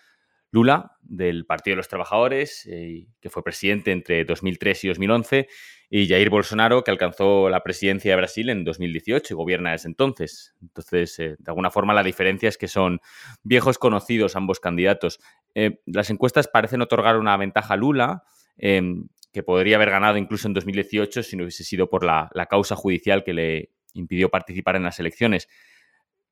Lula, 0.50 0.92
del 1.02 1.44
Partido 1.44 1.72
de 1.72 1.76
los 1.78 1.88
Trabajadores, 1.88 2.66
eh, 2.70 3.06
que 3.20 3.28
fue 3.28 3.42
presidente 3.42 3.92
entre 3.92 4.24
2003 4.24 4.84
y 4.84 4.88
2011, 4.88 5.48
y 5.90 6.08
Jair 6.08 6.30
Bolsonaro, 6.30 6.84
que 6.84 6.90
alcanzó 6.90 7.50
la 7.50 7.62
presidencia 7.62 8.12
de 8.12 8.16
Brasil 8.16 8.48
en 8.48 8.64
2018 8.64 9.34
y 9.34 9.36
gobierna 9.36 9.72
desde 9.72 9.88
entonces. 9.88 10.54
Entonces, 10.62 11.18
eh, 11.18 11.36
de 11.38 11.50
alguna 11.50 11.70
forma, 11.70 11.92
la 11.92 12.02
diferencia 12.02 12.48
es 12.48 12.56
que 12.56 12.68
son 12.68 13.00
viejos 13.42 13.78
conocidos 13.78 14.36
ambos 14.36 14.60
candidatos. 14.60 15.20
Eh, 15.54 15.80
las 15.86 16.10
encuestas 16.10 16.48
parecen 16.48 16.80
otorgar 16.80 17.18
una 17.18 17.36
ventaja 17.36 17.74
a 17.74 17.76
Lula, 17.76 18.24
que 18.60 19.42
podría 19.44 19.76
haber 19.76 19.90
ganado 19.90 20.16
incluso 20.16 20.48
en 20.48 20.54
2018 20.54 21.22
si 21.22 21.36
no 21.36 21.44
hubiese 21.44 21.62
sido 21.62 21.88
por 21.88 22.02
la 22.02 22.46
causa 22.50 22.74
judicial 22.74 23.22
que 23.22 23.32
le 23.32 23.70
impidió 23.94 24.28
participar 24.28 24.76
en 24.76 24.84
las 24.84 24.98
elecciones. 25.00 25.48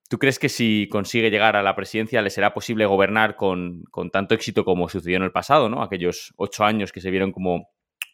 ¿Tú 0.08 0.18
crees 0.18 0.38
que 0.38 0.48
si 0.48 0.88
consigue 0.90 1.30
llegar 1.30 1.56
a 1.56 1.62
la 1.62 1.74
presidencia 1.74 2.22
le 2.22 2.30
será 2.30 2.54
posible 2.54 2.86
gobernar 2.86 3.34
con, 3.34 3.84
tanto 4.12 4.34
éxito 4.34 4.64
como 4.64 4.88
sucedió 4.88 5.16
en 5.16 5.24
el 5.24 5.32
pasado, 5.32 5.68
¿no? 5.68 5.82
Aquellos 5.82 6.32
ocho 6.36 6.64
años 6.64 6.92
que 6.92 7.00
se 7.00 7.10
vieron 7.10 7.32
como 7.32 7.70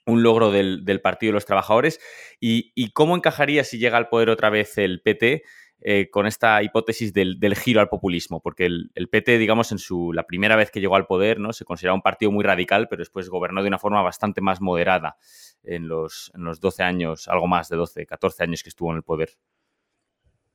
un 0.06 0.22
logro 0.22 0.50
del, 0.50 1.00
Partido 1.02 1.30
de 1.30 1.34
los 1.34 1.44
Trabajadores. 1.44 2.00
¿Y, 2.40 2.92
cómo 2.92 3.14
encajaría 3.14 3.62
si 3.64 3.78
llega 3.78 3.98
al 3.98 4.08
poder 4.08 4.30
otra 4.30 4.48
vez 4.48 4.78
el 4.78 5.02
PT 5.02 5.42
eh, 5.84 6.08
con 6.10 6.26
esta 6.26 6.62
hipótesis 6.62 7.12
del, 7.12 7.54
giro 7.56 7.80
al 7.80 7.90
populismo? 7.90 8.40
Porque 8.40 8.64
el, 8.64 9.08
PT, 9.10 9.36
digamos, 9.36 9.70
en 9.70 9.78
su 9.78 10.14
la 10.14 10.22
primera 10.22 10.56
vez 10.56 10.70
que 10.70 10.80
llegó 10.80 10.96
al 10.96 11.06
poder, 11.06 11.40
¿no? 11.40 11.52
Se 11.52 11.66
consideraba 11.66 11.96
un 11.96 12.02
partido 12.02 12.32
muy 12.32 12.42
radical, 12.42 12.88
pero 12.88 13.00
después 13.00 13.28
gobernó 13.28 13.60
de 13.60 13.68
una 13.68 13.78
forma 13.78 14.00
bastante 14.00 14.40
más 14.40 14.62
moderada 14.62 15.18
en 15.64 15.88
los, 15.88 16.30
en 16.34 16.44
los 16.44 16.60
12 16.60 16.82
años, 16.82 17.28
algo 17.28 17.46
más 17.46 17.68
de 17.68 17.76
12, 17.76 18.06
14 18.06 18.42
años 18.42 18.62
que 18.62 18.68
estuvo 18.68 18.90
en 18.90 18.96
el 18.98 19.02
poder. 19.02 19.30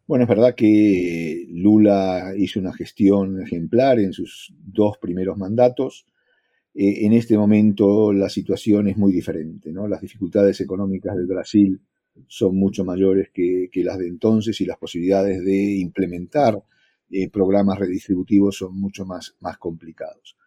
Bueno, 0.08 0.24
es 0.24 0.30
verdad 0.30 0.56
que 0.56 1.46
Lula 1.50 2.34
hizo 2.38 2.62
una 2.62 2.74
gestión 2.74 3.42
ejemplar 3.42 4.00
en 4.00 4.14
sus 4.14 4.54
dos 4.58 4.98
primeros 5.00 5.38
mandatos. 5.38 6.06
Eh, 6.74 7.06
en 7.06 7.12
este 7.12 7.38
momento 7.38 8.14
la 8.14 8.30
situación 8.30 8.88
es 8.88 8.96
muy 8.96 9.12
diferente, 9.12 9.72
¿no? 9.74 9.88
Las 9.88 10.00
dificultades 10.00 10.62
económicas 10.62 11.16
del 11.18 11.28
Brasil 11.28 11.82
son 12.28 12.56
mucho 12.56 12.86
mayores 12.86 13.30
que, 13.34 13.70
las 13.84 13.98
de 13.98 14.08
entonces 14.08 14.60
y 14.62 14.66
las 14.66 14.78
posibilidades 14.78 15.44
de 15.44 15.78
implementar 15.78 16.64
eh, 17.12 17.30
programas 17.30 17.78
redistributivos 17.78 18.58
son 18.58 18.80
mucho 18.80 19.06
más, 19.06 19.36
más 19.42 19.58
complicados. 19.58 20.38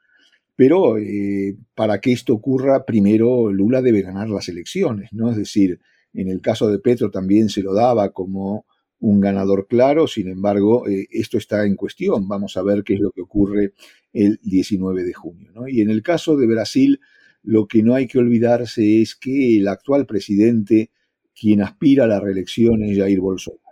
Pero 0.61 0.99
eh, 0.99 1.57
para 1.75 2.03
que 2.03 2.13
esto 2.13 2.35
ocurra, 2.35 2.85
primero 2.85 3.51
Lula 3.51 3.81
debe 3.81 4.03
ganar 4.03 4.29
las 4.29 4.47
elecciones, 4.51 5.09
¿no? 5.11 5.31
Es 5.31 5.39
decir, 5.39 5.81
en 6.13 6.29
el 6.29 6.43
caso 6.43 6.71
de 6.71 6.79
Petro 6.79 7.11
también 7.11 7.49
se 7.49 7.63
lo 7.63 7.73
daba 7.73 8.11
como 8.11 8.67
un 8.99 9.23
ganador 9.23 9.67
claro, 9.69 10.07
sin 10.07 10.29
embargo, 10.29 10.87
eh, 10.87 11.07
esto 11.13 11.39
está 11.39 11.65
en 11.65 11.77
cuestión. 11.77 12.29
Vamos 12.29 12.59
a 12.59 12.63
ver 12.63 12.85
qué 12.85 12.93
es 12.93 13.01
lo 13.01 13.11
que 13.11 13.23
ocurre 13.23 13.73
el 14.13 14.39
19 14.43 15.03
de 15.03 15.15
junio. 15.15 15.51
Y 15.67 15.81
en 15.81 15.89
el 15.89 16.03
caso 16.03 16.37
de 16.37 16.47
Brasil, 16.47 17.01
lo 17.43 17.67
que 17.67 17.83
no 17.83 17.95
hay 17.95 18.07
que 18.07 18.19
olvidarse 18.19 19.01
es 19.01 19.15
que 19.15 19.57
el 19.57 19.67
actual 19.67 20.05
presidente, 20.05 20.91
quien 21.35 21.63
aspira 21.63 22.05
a 22.05 22.07
la 22.07 22.21
reelección, 22.21 22.83
es 22.83 22.99
Jair 22.99 23.21
Bolsonaro. 23.21 23.70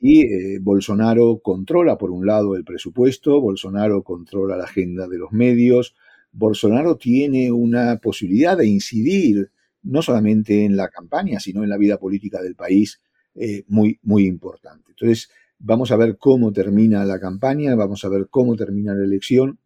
Y 0.00 0.22
eh, 0.22 0.58
Bolsonaro 0.60 1.40
controla, 1.42 1.98
por 1.98 2.10
un 2.10 2.26
lado, 2.26 2.54
el 2.56 2.64
presupuesto, 2.64 3.40
Bolsonaro 3.40 4.02
controla 4.02 4.56
la 4.56 4.64
agenda 4.64 5.08
de 5.08 5.18
los 5.18 5.32
medios, 5.32 5.94
Bolsonaro 6.32 6.96
tiene 6.96 7.50
una 7.50 7.98
posibilidad 7.98 8.56
de 8.56 8.66
incidir 8.66 9.50
no 9.82 10.02
solamente 10.02 10.64
en 10.64 10.76
la 10.76 10.88
campaña, 10.88 11.40
sino 11.40 11.62
en 11.62 11.70
la 11.70 11.78
vida 11.78 11.98
política 11.98 12.42
del 12.42 12.54
país 12.54 13.00
eh, 13.34 13.64
muy, 13.68 13.98
muy 14.02 14.26
importante. 14.26 14.90
Entonces, 14.90 15.30
vamos 15.58 15.90
a 15.90 15.96
ver 15.96 16.18
cómo 16.18 16.52
termina 16.52 17.04
la 17.04 17.18
campaña, 17.18 17.74
vamos 17.74 18.04
a 18.04 18.08
ver 18.08 18.28
cómo 18.30 18.56
termina 18.56 18.94
la 18.94 19.04
elección. 19.04 19.58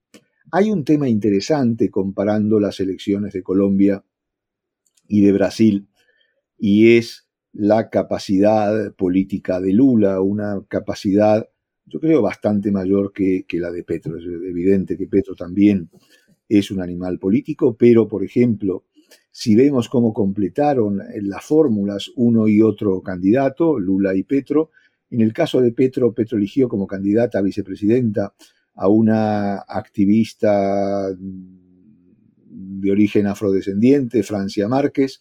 Hay 0.51 0.71
un 0.71 0.85
tema 0.85 1.09
interesante 1.09 1.91
comparando 1.91 2.61
las 2.61 2.81
elecciones 2.81 3.33
de 3.33 3.43
Colombia 3.43 4.05
y 5.09 5.23
de 5.23 5.33
Brasil, 5.33 5.89
y 6.59 6.97
es 6.97 7.22
la 7.53 7.91
capacidad 7.91 8.95
política 8.95 9.61
de 9.61 9.73
Lula, 9.73 10.21
una 10.21 10.63
capacidad, 10.69 11.49
yo 11.87 12.01
creo, 12.01 12.23
bastante 12.23 12.71
mayor 12.71 13.13
que, 13.13 13.45
que 13.47 13.59
la 13.59 13.71
de 13.71 13.85
Petro. 13.85 14.17
Es 14.17 14.25
evidente 14.25 14.97
que 14.97 15.07
Petro 15.07 15.35
también 15.35 15.91
es 16.49 16.71
un 16.71 16.81
animal 16.81 17.19
político, 17.19 17.77
pero, 17.77 18.09
por 18.09 18.25
ejemplo, 18.25 18.85
si 19.31 19.55
vemos 19.55 19.89
cómo 19.89 20.13
completaron 20.13 21.01
las 21.23 21.45
fórmulas 21.45 22.11
uno 22.17 22.49
y 22.49 22.61
otro 22.61 23.03
candidato, 23.03 23.79
Lula 23.79 24.15
y 24.15 24.23
Petro, 24.23 24.71
en 25.11 25.21
el 25.21 25.33
caso 25.33 25.61
de 25.61 25.73
Petro, 25.73 26.15
Petro 26.15 26.39
eligió 26.39 26.69
como 26.69 26.87
candidata 26.87 27.39
a 27.39 27.43
vicepresidenta 27.43 28.35
a 28.75 28.89
una 28.89 29.59
activista 29.59 31.11
de 31.15 32.91
origen 32.91 33.27
afrodescendiente, 33.27 34.23
Francia 34.23 34.69
Márquez, 34.69 35.21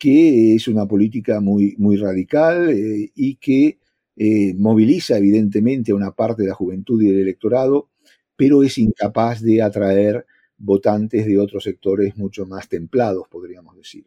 que 0.00 0.54
es 0.54 0.66
una 0.66 0.86
política 0.86 1.40
muy, 1.40 1.74
muy 1.76 1.98
radical 1.98 2.70
eh, 2.70 3.12
y 3.14 3.36
que 3.36 3.78
eh, 4.16 4.54
moviliza 4.54 5.18
evidentemente 5.18 5.92
a 5.92 5.94
una 5.94 6.12
parte 6.12 6.42
de 6.42 6.48
la 6.48 6.54
juventud 6.54 7.02
y 7.02 7.08
del 7.08 7.20
electorado, 7.20 7.90
pero 8.34 8.62
es 8.62 8.78
incapaz 8.78 9.42
de 9.42 9.60
atraer 9.60 10.24
votantes 10.56 11.26
de 11.26 11.38
otros 11.38 11.64
sectores 11.64 12.16
mucho 12.16 12.46
más 12.46 12.66
templados, 12.70 13.28
podríamos 13.30 13.76
decir. 13.76 14.06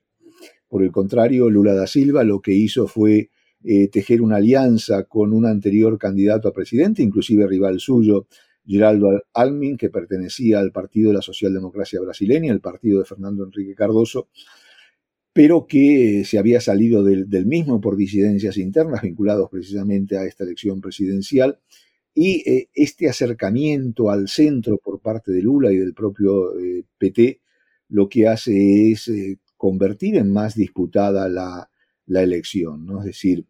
Por 0.67 0.81
el 0.81 0.91
contrario, 0.91 1.47
Lula 1.51 1.75
da 1.75 1.85
Silva 1.85 2.23
lo 2.23 2.41
que 2.41 2.53
hizo 2.53 2.87
fue 2.87 3.29
eh, 3.63 3.87
tejer 3.89 4.23
una 4.23 4.37
alianza 4.37 5.03
con 5.03 5.31
un 5.31 5.45
anterior 5.45 5.99
candidato 5.99 6.47
a 6.47 6.53
presidente, 6.53 7.03
inclusive 7.03 7.45
rival 7.45 7.79
suyo, 7.79 8.25
Geraldo 8.65 9.21
Almin, 9.35 9.77
que 9.77 9.91
pertenecía 9.91 10.57
al 10.57 10.71
Partido 10.71 11.09
de 11.09 11.17
la 11.17 11.21
Socialdemocracia 11.21 12.01
Brasileña, 12.01 12.51
el 12.51 12.61
partido 12.61 12.97
de 12.97 13.05
Fernando 13.05 13.43
Enrique 13.43 13.75
Cardoso, 13.75 14.29
pero 15.33 15.65
que 15.67 16.23
se 16.25 16.37
había 16.37 16.61
salido 16.61 17.03
del, 17.03 17.45
mismo 17.45 17.81
por 17.81 17.97
disidencias 17.97 18.57
internas 18.57 19.01
vinculados 19.01 19.49
precisamente 19.49 20.17
a 20.17 20.25
esta 20.25 20.43
elección 20.43 20.79
presidencial 20.79 21.59
y 22.13 22.47
eh, 22.47 22.69
este 22.73 23.09
acercamiento 23.09 24.11
al 24.11 24.27
centro 24.27 24.77
por 24.77 25.01
parte 25.01 25.31
de 25.31 25.41
Lula 25.41 25.71
y 25.71 25.77
del 25.77 25.95
propio 25.95 26.57
eh, 26.59 26.85
PT 26.97 27.41
lo 27.89 28.09
que 28.09 28.27
hace 28.27 28.91
es 28.91 29.07
eh, 29.07 29.39
convertir 29.55 30.17
en 30.17 30.31
más 30.31 30.55
disputada 30.55 31.29
la, 31.29 31.69
elección. 32.07 32.87
Es 32.99 33.05
decir, 33.05 33.45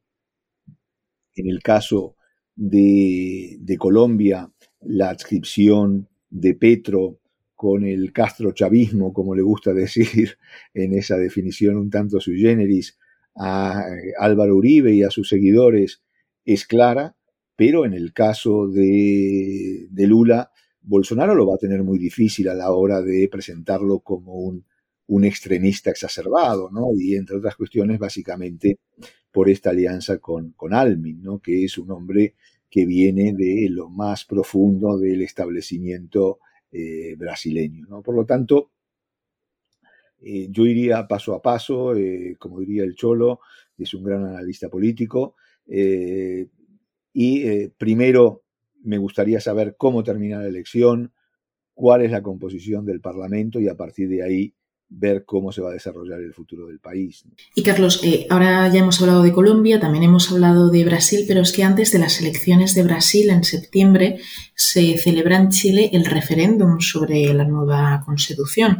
en 1.35 1.49
el 1.49 1.63
caso 1.63 2.15
de, 2.55 3.57
Colombia, 3.79 4.51
la 4.81 5.09
adscripción 5.09 6.07
de 6.29 6.55
Petro 6.55 7.19
con 7.63 7.85
el 7.85 8.11
Castro 8.11 8.51
chavismo, 8.51 9.13
como 9.13 9.35
le 9.35 9.41
gusta 9.41 9.73
decir 9.85 10.37
en 10.73 10.93
esa 10.93 11.15
definición 11.15 11.77
un 11.77 11.89
tanto 11.89 12.19
sui 12.19 12.41
generis, 12.41 12.99
a 13.37 13.85
Álvaro 14.19 14.57
Uribe 14.57 14.93
y 14.93 15.03
a 15.03 15.09
sus 15.09 15.29
seguidores, 15.29 16.03
es 16.43 16.67
clara 16.67 17.15
pero 17.55 17.85
en 17.85 17.93
el 17.93 18.11
caso 18.11 18.67
de, 18.67 19.87
de 19.89 20.07
Lula, 20.07 20.51
Bolsonaro 20.81 21.35
lo 21.35 21.47
va 21.47 21.55
a 21.55 21.59
tener 21.59 21.83
muy 21.83 21.97
difícil 21.97 22.49
a 22.49 22.53
la 22.53 22.71
hora 22.71 23.01
de 23.01 23.29
presentarlo 23.31 23.99
como 23.99 24.33
un, 24.33 24.65
un 25.07 25.23
extremista 25.23 25.89
exacerbado, 25.89 26.69
¿no? 26.69 26.87
Y 26.97 27.15
entre 27.15 27.37
otras 27.37 27.55
cuestiones, 27.55 27.97
básicamente 27.99 28.79
por 29.31 29.49
esta 29.49 29.69
alianza 29.69 30.17
con, 30.17 30.51
con 30.51 30.73
Almin, 30.73 31.21
¿no? 31.21 31.39
Que 31.39 31.63
es 31.63 31.77
un 31.77 31.91
hombre 31.91 32.35
que 32.69 32.85
viene 32.85 33.33
de 33.33 33.67
lo 33.69 33.89
más 33.89 34.25
profundo 34.25 34.97
del 34.97 35.21
establecimiento 35.21 36.39
eh, 36.75 37.13
brasileño. 37.15 38.01
Por 38.01 38.15
lo 38.15 38.25
tanto, 38.25 38.71
eh, 40.19 40.47
yo 40.49 40.65
iría 40.65 41.07
paso 41.07 41.35
a 41.35 41.41
paso, 41.41 41.95
eh, 41.95 42.35
como 42.39 42.59
diría 42.59 42.83
el 42.83 42.95
Cholo, 42.95 43.41
es 43.77 43.93
un 43.93 44.03
gran 44.03 44.25
analista 44.25 44.69
político, 44.69 45.35
y 45.65 46.47
primero 47.77 48.43
me 48.81 48.97
gustaría 48.97 49.39
saber 49.39 49.75
cómo 49.77 50.03
termina 50.03 50.39
la 50.39 50.47
elección, 50.47 51.13
cuál 51.75 52.01
es 52.01 52.11
la 52.11 52.23
composición 52.23 52.85
del 52.85 53.01
Parlamento 53.01 53.59
y 53.59 53.67
a 53.67 53.75
partir 53.75 54.09
de 54.09 54.23
ahí 54.23 54.55
ver 54.95 55.25
cómo 55.25 55.51
se 55.51 55.61
va 55.61 55.71
a 55.71 55.73
desarrollar 55.73 56.21
el 56.21 56.33
futuro 56.33 56.67
del 56.67 56.79
país. 56.79 57.23
Y 57.55 57.63
Carlos, 57.63 58.01
eh, 58.03 58.27
ahora 58.29 58.71
ya 58.71 58.79
hemos 58.79 59.01
hablado 59.01 59.23
de 59.23 59.31
Colombia, 59.31 59.79
también 59.79 60.03
hemos 60.03 60.31
hablado 60.31 60.69
de 60.69 60.85
Brasil, 60.85 61.25
pero 61.27 61.41
es 61.41 61.51
que 61.51 61.63
antes 61.63 61.91
de 61.91 61.99
las 61.99 62.21
elecciones 62.21 62.75
de 62.75 62.83
Brasil 62.83 63.29
en 63.29 63.43
septiembre 63.43 64.19
se 64.55 64.97
celebra 64.97 65.37
en 65.37 65.49
Chile 65.49 65.89
el 65.93 66.05
referéndum 66.05 66.79
sobre 66.79 67.33
la 67.33 67.43
nueva 67.43 68.03
constitución. 68.05 68.77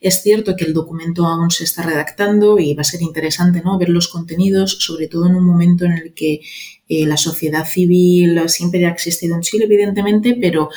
Es 0.00 0.22
cierto 0.22 0.54
que 0.56 0.64
el 0.64 0.72
documento 0.72 1.26
aún 1.26 1.50
se 1.50 1.64
está 1.64 1.82
redactando 1.82 2.58
y 2.58 2.74
va 2.74 2.82
a 2.82 2.84
ser 2.84 3.02
interesante 3.02 3.60
¿no? 3.64 3.78
ver 3.78 3.88
los 3.88 4.08
contenidos, 4.08 4.78
sobre 4.80 5.08
todo 5.08 5.26
en 5.26 5.34
un 5.34 5.44
momento 5.44 5.84
en 5.84 5.92
el 5.92 6.14
que 6.14 6.40
eh, 6.88 7.06
la 7.06 7.16
sociedad 7.16 7.66
civil 7.66 8.40
siempre 8.48 8.86
ha 8.86 8.90
existido 8.90 9.34
en 9.34 9.42
Chile, 9.42 9.64
evidentemente, 9.64 10.38
pero 10.40 10.70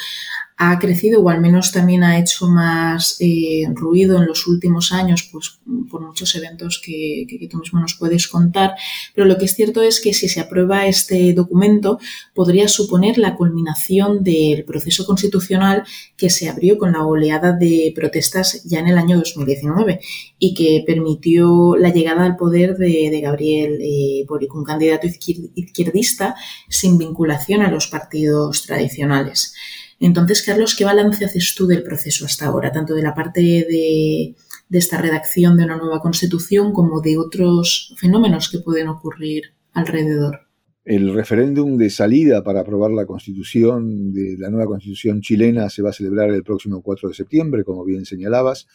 ha 0.61 0.77
crecido 0.77 1.21
o 1.21 1.29
al 1.29 1.39
menos 1.39 1.71
también 1.71 2.03
ha 2.03 2.19
hecho 2.19 2.49
más 2.49 3.15
eh, 3.21 3.63
ruido 3.73 4.17
en 4.17 4.25
los 4.25 4.45
últimos 4.45 4.91
años 4.91 5.29
pues, 5.31 5.61
por 5.89 6.01
muchos 6.05 6.35
eventos 6.35 6.81
que, 6.85 7.25
tú 7.49 7.59
mismo 7.59 7.79
nos 7.79 7.93
puedes 7.93 8.27
contar. 8.27 8.71
Pero 9.15 9.25
lo 9.25 9.37
que 9.37 9.45
es 9.45 9.55
cierto 9.55 9.81
es 9.81 10.01
que 10.01 10.13
si 10.13 10.27
se 10.27 10.41
aprueba 10.41 10.85
este 10.85 11.33
documento 11.33 11.97
podría 12.33 12.67
suponer 12.67 13.17
la 13.17 13.37
culminación 13.37 14.21
del 14.21 14.65
proceso 14.65 15.05
constitucional 15.05 15.85
que 16.17 16.29
se 16.29 16.49
abrió 16.49 16.77
con 16.77 16.91
la 16.91 17.05
oleada 17.05 17.53
de 17.53 17.93
protestas 17.95 18.61
ya 18.65 18.79
en 18.79 18.87
el 18.87 18.97
año 18.97 19.17
2019 19.17 20.01
y 20.39 20.53
que 20.53 20.83
permitió 20.85 21.77
la 21.77 21.93
llegada 21.93 22.25
al 22.25 22.35
poder 22.35 22.75
de, 22.75 23.09
de 23.09 23.21
Gabriel 23.21 23.79
eh, 23.81 24.25
Boric, 24.27 24.53
un 24.53 24.65
candidato 24.65 25.07
izquierdista 25.07 26.35
sin 26.67 26.97
vinculación 26.97 27.61
a 27.61 27.71
los 27.71 27.87
partidos 27.87 28.63
tradicionales. 28.63 29.53
Entonces, 29.99 30.41
Carlos, 30.43 30.75
¿qué 30.75 30.85
balance 30.85 31.25
haces 31.25 31.53
tú 31.55 31.67
del 31.67 31.83
proceso 31.83 32.25
hasta 32.25 32.45
ahora, 32.45 32.71
tanto 32.71 32.95
de 32.95 33.03
la 33.03 33.13
parte 33.13 33.41
de, 33.41 34.35
esta 34.71 35.01
redacción 35.01 35.57
de 35.57 35.65
una 35.65 35.77
nueva 35.77 35.99
constitución 35.99 36.71
como 36.71 37.01
de 37.01 37.17
otros 37.17 37.93
fenómenos 37.97 38.49
que 38.49 38.59
pueden 38.59 38.87
ocurrir 38.87 39.53
alrededor? 39.73 40.47
El 40.85 41.13
referéndum 41.13 41.77
de 41.77 41.89
salida 41.89 42.43
para 42.43 42.61
aprobar 42.61 42.91
la 42.91 43.05
constitución 43.05 44.13
de 44.13 44.37
la 44.39 44.49
nueva 44.49 44.67
constitución 44.67 45.21
chilena 45.21 45.69
se 45.69 45.81
va 45.81 45.89
a 45.89 45.93
celebrar 45.93 46.31
el 46.31 46.43
próximo 46.43 46.81
4 46.81 47.09
de 47.09 47.15
septiembre, 47.15 47.63
como 47.65 47.83
bien 47.83 48.05
señalabas, 48.05 48.67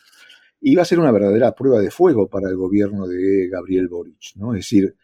y 0.60 0.74
va 0.74 0.82
a 0.82 0.86
ser 0.86 0.98
una 0.98 1.10
verdadera 1.10 1.54
prueba 1.54 1.80
de 1.80 1.90
fuego 1.90 2.28
para 2.28 2.50
el 2.50 2.56
gobierno 2.56 3.08
de 3.08 3.48
Gabriel 3.48 3.88
Boric. 3.88 4.36
¿no? 4.36 4.54
Es 4.54 4.60
decir, 4.60 4.94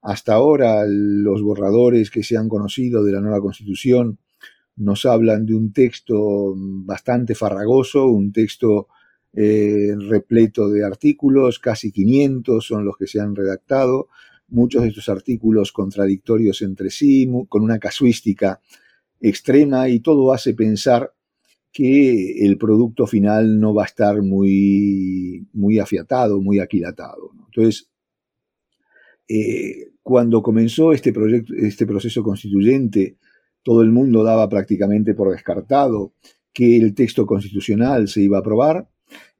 hasta 0.00 0.34
ahora 0.34 0.84
los 0.86 1.42
borradores 1.42 2.10
que 2.10 2.22
se 2.22 2.36
han 2.36 2.48
conocido 2.48 3.02
de 3.02 3.12
la 3.12 3.20
nueva 3.20 3.40
constitución 3.40 4.18
nos 4.76 5.04
hablan 5.06 5.46
de 5.46 5.54
un 5.54 5.72
texto 5.72 6.54
bastante 6.56 7.34
farragoso, 7.34 8.06
un 8.06 8.32
texto 8.32 8.88
eh, 9.32 9.94
repleto 9.98 10.68
de 10.68 10.84
artículos, 10.84 11.58
casi 11.58 11.92
500 11.92 12.64
son 12.64 12.84
los 12.84 12.96
que 12.96 13.06
se 13.06 13.20
han 13.20 13.34
redactado, 13.34 14.08
muchos 14.48 14.82
de 14.82 14.88
estos 14.88 15.08
artículos 15.08 15.72
contradictorios 15.72 16.62
entre 16.62 16.90
sí, 16.90 17.28
con 17.48 17.62
una 17.62 17.78
casuística 17.78 18.60
extrema 19.20 19.88
y 19.88 20.00
todo 20.00 20.32
hace 20.32 20.54
pensar 20.54 21.12
que 21.72 22.46
el 22.46 22.56
producto 22.56 23.06
final 23.06 23.58
no 23.58 23.74
va 23.74 23.82
a 23.82 23.86
estar 23.86 24.22
muy, 24.22 25.48
muy 25.52 25.80
afiatado, 25.80 26.40
muy 26.40 26.60
aquilatado. 26.60 27.32
Entonces, 27.46 27.90
eh, 29.28 29.90
cuando 30.02 30.42
comenzó 30.42 30.92
este, 30.92 31.12
proyecto, 31.12 31.52
este 31.54 31.86
proceso 31.86 32.22
constituyente, 32.22 33.16
todo 33.64 33.82
el 33.82 33.90
mundo 33.90 34.22
daba 34.22 34.48
prácticamente 34.48 35.14
por 35.14 35.32
descartado 35.32 36.12
que 36.52 36.76
el 36.76 36.94
texto 36.94 37.26
constitucional 37.26 38.06
se 38.06 38.20
iba 38.20 38.36
a 38.36 38.40
aprobar. 38.40 38.88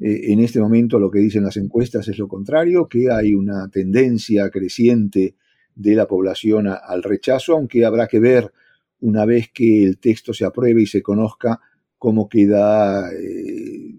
Eh, 0.00 0.32
en 0.32 0.40
este 0.40 0.60
momento 0.60 0.98
lo 0.98 1.10
que 1.10 1.20
dicen 1.20 1.44
las 1.44 1.56
encuestas 1.56 2.08
es 2.08 2.18
lo 2.18 2.26
contrario, 2.26 2.88
que 2.88 3.10
hay 3.12 3.34
una 3.34 3.68
tendencia 3.68 4.50
creciente 4.50 5.36
de 5.76 5.94
la 5.94 6.06
población 6.06 6.66
al 6.66 7.02
rechazo, 7.02 7.52
aunque 7.52 7.84
habrá 7.84 8.08
que 8.08 8.18
ver 8.18 8.52
una 9.00 9.24
vez 9.26 9.50
que 9.52 9.84
el 9.84 9.98
texto 9.98 10.32
se 10.32 10.44
apruebe 10.44 10.82
y 10.82 10.86
se 10.86 11.02
conozca 11.02 11.60
cómo 11.98 12.28
queda 12.28 13.10
eh, 13.12 13.94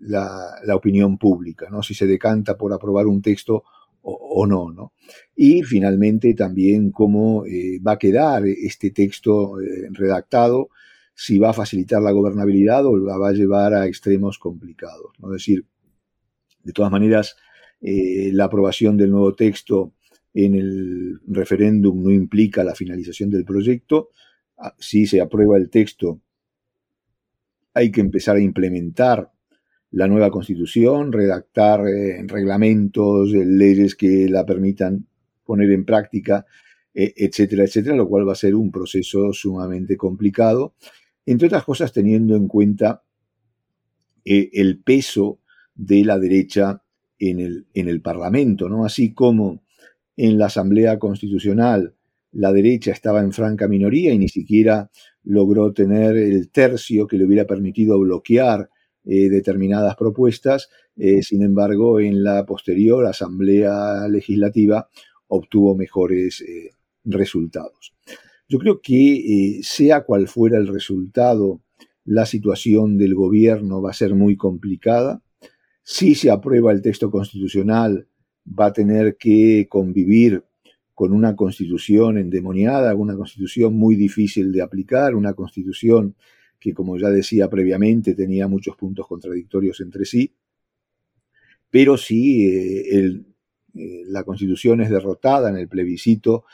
la, 0.00 0.56
la, 0.64 0.76
opinión 0.76 1.18
pública, 1.18 1.68
¿no? 1.70 1.82
si 1.82 1.94
se 1.94 2.06
decanta 2.06 2.56
por 2.56 2.72
aprobar 2.72 3.06
un 3.06 3.20
texto 3.20 3.64
o, 4.02 4.46
no, 4.46 4.72
no. 4.72 4.92
Y 5.36 5.62
finalmente 5.62 6.34
también 6.34 6.90
cómo 6.90 7.46
eh, 7.46 7.78
va 7.86 7.92
a 7.92 7.98
quedar 7.98 8.46
este 8.46 8.90
texto 8.90 9.60
eh, 9.60 9.88
redactado, 9.90 10.70
si 11.14 11.38
va 11.38 11.50
a 11.50 11.54
facilitar 11.54 12.02
la 12.02 12.10
gobernabilidad 12.10 12.84
o 12.86 12.96
la 12.96 13.16
va 13.16 13.28
a 13.28 13.32
llevar 13.32 13.74
a 13.74 13.86
extremos 13.86 14.38
complicados. 14.38 15.12
¿no? 15.18 15.28
Es 15.28 15.42
decir, 15.42 15.64
de 16.64 16.72
todas 16.72 16.90
maneras, 16.90 17.36
eh, 17.80 18.30
la 18.32 18.44
aprobación 18.44 18.96
del 18.96 19.10
nuevo 19.10 19.34
texto 19.34 19.92
en 20.34 20.54
el 20.54 21.20
referéndum 21.26 22.02
no 22.02 22.10
implica 22.10 22.64
la 22.64 22.74
finalización 22.74 23.30
del 23.30 23.44
proyecto. 23.44 24.10
Ah, 24.56 24.74
si 24.78 25.06
se 25.06 25.20
aprueba 25.20 25.56
el 25.56 25.68
texto, 25.68 26.20
hay 27.74 27.90
que 27.90 28.00
empezar 28.00 28.36
a 28.36 28.40
implementar 28.40 29.30
la 29.92 30.08
nueva 30.08 30.30
constitución, 30.30 31.12
redactar 31.12 31.86
eh, 31.86 32.24
reglamentos, 32.26 33.32
eh, 33.34 33.44
leyes 33.44 33.94
que 33.94 34.28
la 34.28 34.44
permitan 34.44 35.06
poner 35.44 35.70
en 35.70 35.84
práctica, 35.84 36.46
eh, 36.94 37.12
etcétera, 37.16 37.64
etcétera, 37.64 37.94
lo 37.96 38.08
cual 38.08 38.26
va 38.26 38.32
a 38.32 38.36
ser 38.36 38.54
un 38.54 38.72
proceso 38.72 39.32
sumamente 39.32 39.96
complicado, 39.96 40.74
entre 41.26 41.46
otras 41.46 41.64
cosas 41.64 41.92
teniendo 41.92 42.34
en 42.36 42.48
cuenta 42.48 43.04
el 44.24 44.78
peso 44.78 45.40
de 45.74 46.04
la 46.04 46.18
derecha 46.18 46.82
en 47.18 47.40
el, 47.40 47.66
en 47.74 47.88
el 47.88 48.00
Parlamento, 48.00 48.68
¿no? 48.68 48.84
Así 48.84 49.12
como 49.12 49.64
en 50.16 50.38
la 50.38 50.46
Asamblea 50.46 50.98
Constitucional 51.00 51.94
la 52.32 52.52
derecha 52.52 52.92
estaba 52.92 53.20
en 53.20 53.32
franca 53.32 53.68
minoría 53.68 54.12
y 54.12 54.18
ni 54.18 54.28
siquiera 54.28 54.90
logró 55.24 55.72
tener 55.72 56.16
el 56.16 56.50
tercio 56.50 57.06
que 57.06 57.16
le 57.16 57.24
hubiera 57.24 57.46
permitido 57.46 57.98
bloquear 57.98 58.70
eh, 59.04 59.28
determinadas 59.28 59.96
propuestas, 59.96 60.68
eh, 60.96 61.22
sin 61.22 61.42
embargo, 61.42 61.98
en 61.98 62.22
la 62.22 62.46
posterior 62.46 63.04
Asamblea 63.06 64.06
Legislativa 64.08 64.88
obtuvo 65.26 65.74
mejores 65.74 66.40
eh, 66.42 66.70
resultados. 67.04 67.94
Yo 68.48 68.58
creo 68.58 68.80
que 68.80 69.60
sea 69.62 70.04
cual 70.04 70.28
fuera 70.28 70.58
el 70.58 70.68
resultado, 70.68 71.62
la 72.04 72.26
situación 72.26 72.98
del 72.98 73.14
gobierno 73.14 73.80
va 73.80 73.90
a 73.90 73.94
ser 73.94 74.14
muy 74.14 74.36
complicada. 74.36 75.22
Si 75.82 76.14
se 76.14 76.30
aprueba 76.30 76.70
el 76.70 76.82
texto 76.82 77.10
constitucional, 77.10 78.06
va 78.46 78.66
a 78.66 78.72
tener 78.72 79.16
que 79.16 79.66
convivir 79.68 80.44
con 80.94 81.12
una 81.12 81.34
constitución 81.34 82.18
endemoniada, 82.18 82.94
una 82.94 83.16
constitución 83.16 83.74
muy 83.74 83.96
difícil 83.96 84.52
de 84.52 84.62
aplicar, 84.62 85.14
una 85.14 85.34
constitución 85.34 86.14
que 86.62 86.72
como 86.72 86.96
ya 86.96 87.10
decía 87.10 87.50
previamente 87.50 88.14
tenía 88.14 88.46
muchos 88.46 88.76
puntos 88.76 89.08
contradictorios 89.08 89.80
entre 89.80 90.04
sí, 90.04 90.32
pero 91.68 91.96
si 91.96 92.46
eh, 92.46 93.24
eh, 93.74 94.02
la 94.06 94.22
constitución 94.22 94.80
es 94.80 94.90
derrotada 94.90 95.50
en 95.50 95.56
el 95.56 95.66
plebiscito, 95.66 96.44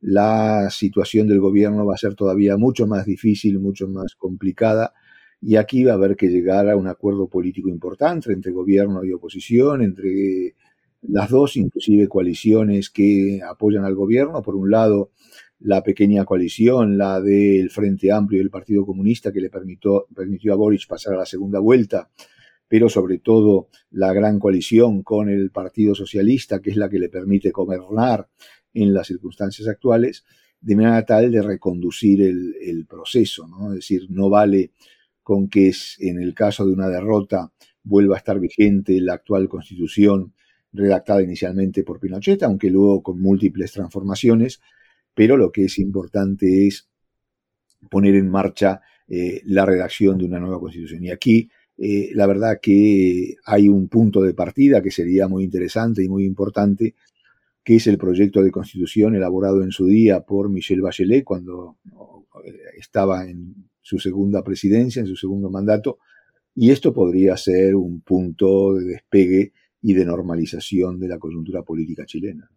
la 0.00 0.70
situación 0.70 1.28
del 1.28 1.40
gobierno 1.40 1.84
va 1.84 1.94
a 1.94 1.98
ser 1.98 2.14
todavía 2.14 2.56
mucho 2.56 2.86
más 2.86 3.04
difícil, 3.04 3.58
mucho 3.58 3.88
más 3.88 4.14
complicada, 4.14 4.94
y 5.40 5.56
aquí 5.56 5.84
va 5.84 5.92
a 5.92 5.96
haber 5.96 6.16
que 6.16 6.28
llegar 6.28 6.70
a 6.70 6.76
un 6.76 6.86
acuerdo 6.86 7.28
político 7.28 7.68
importante 7.68 8.32
entre 8.32 8.52
gobierno 8.52 9.04
y 9.04 9.12
oposición, 9.12 9.82
entre 9.82 10.54
las 11.02 11.28
dos, 11.28 11.56
inclusive 11.56 12.08
coaliciones 12.08 12.88
que 12.88 13.40
apoyan 13.46 13.84
al 13.84 13.94
gobierno. 13.94 14.42
Por 14.42 14.56
un 14.56 14.70
lado, 14.70 15.10
la 15.60 15.82
pequeña 15.82 16.24
coalición, 16.24 16.98
la 16.98 17.20
del 17.20 17.70
Frente 17.70 18.12
Amplio 18.12 18.40
y 18.40 18.44
el 18.44 18.50
Partido 18.50 18.86
Comunista, 18.86 19.32
que 19.32 19.40
le 19.40 19.50
permitió, 19.50 20.06
permitió 20.14 20.52
a 20.52 20.56
Boric 20.56 20.86
pasar 20.86 21.14
a 21.14 21.18
la 21.18 21.26
segunda 21.26 21.58
vuelta, 21.58 22.10
pero 22.68 22.88
sobre 22.88 23.18
todo 23.18 23.68
la 23.90 24.12
gran 24.12 24.38
coalición 24.38 25.02
con 25.02 25.28
el 25.28 25.50
Partido 25.50 25.94
Socialista, 25.94 26.60
que 26.60 26.70
es 26.70 26.76
la 26.76 26.88
que 26.88 26.98
le 26.98 27.08
permite 27.08 27.50
gobernar 27.50 28.28
en 28.74 28.94
las 28.94 29.08
circunstancias 29.08 29.66
actuales, 29.66 30.24
de 30.60 30.76
manera 30.76 31.04
tal 31.04 31.30
de 31.30 31.42
reconducir 31.42 32.22
el, 32.22 32.86
proceso, 32.88 33.46
¿no? 33.46 33.68
Es 33.68 33.76
decir, 33.76 34.06
no 34.10 34.28
vale 34.28 34.72
con 35.22 35.48
que 35.48 35.72
en 35.98 36.20
el 36.20 36.34
caso 36.34 36.66
de 36.66 36.72
una 36.72 36.88
derrota 36.88 37.52
vuelva 37.82 38.16
a 38.16 38.18
estar 38.18 38.38
vigente 38.40 39.00
la 39.00 39.14
actual 39.14 39.48
constitución 39.48 40.34
redactada 40.72 41.22
inicialmente 41.22 41.84
por 41.84 42.00
Pinochet, 42.00 42.42
aunque 42.42 42.70
luego 42.70 43.02
con 43.02 43.20
múltiples 43.20 43.72
transformaciones, 43.72 44.60
pero 45.18 45.36
lo 45.36 45.50
que 45.50 45.64
es 45.64 45.80
importante 45.80 46.68
es 46.68 46.88
poner 47.90 48.14
en 48.14 48.30
marcha 48.30 48.80
eh, 49.08 49.42
la 49.46 49.66
redacción 49.66 50.16
de 50.16 50.26
una 50.26 50.38
nueva 50.38 50.60
constitución. 50.60 51.02
Y 51.02 51.10
aquí 51.10 51.50
eh, 51.76 52.10
la 52.14 52.28
verdad 52.28 52.60
que 52.62 53.34
hay 53.44 53.68
un 53.68 53.88
punto 53.88 54.22
de 54.22 54.32
partida 54.32 54.80
que 54.80 54.92
sería 54.92 55.26
muy 55.26 55.42
interesante 55.42 56.04
y 56.04 56.08
muy 56.08 56.24
importante, 56.24 56.94
que 57.64 57.74
es 57.74 57.88
el 57.88 57.98
proyecto 57.98 58.44
de 58.44 58.52
constitución 58.52 59.16
elaborado 59.16 59.64
en 59.64 59.72
su 59.72 59.86
día 59.86 60.20
por 60.20 60.50
Michel 60.50 60.82
Bachelet 60.82 61.24
cuando 61.24 61.78
estaba 62.78 63.28
en 63.28 63.70
su 63.80 63.98
segunda 63.98 64.44
presidencia, 64.44 65.00
en 65.00 65.08
su 65.08 65.16
segundo 65.16 65.50
mandato, 65.50 65.98
y 66.54 66.70
esto 66.70 66.94
podría 66.94 67.36
ser 67.36 67.74
un 67.74 68.02
punto 68.02 68.74
de 68.74 68.84
despegue 68.84 69.52
y 69.82 69.94
de 69.94 70.04
normalización 70.04 71.00
de 71.00 71.08
la 71.08 71.18
coyuntura 71.18 71.64
política 71.64 72.06
chilena. 72.06 72.48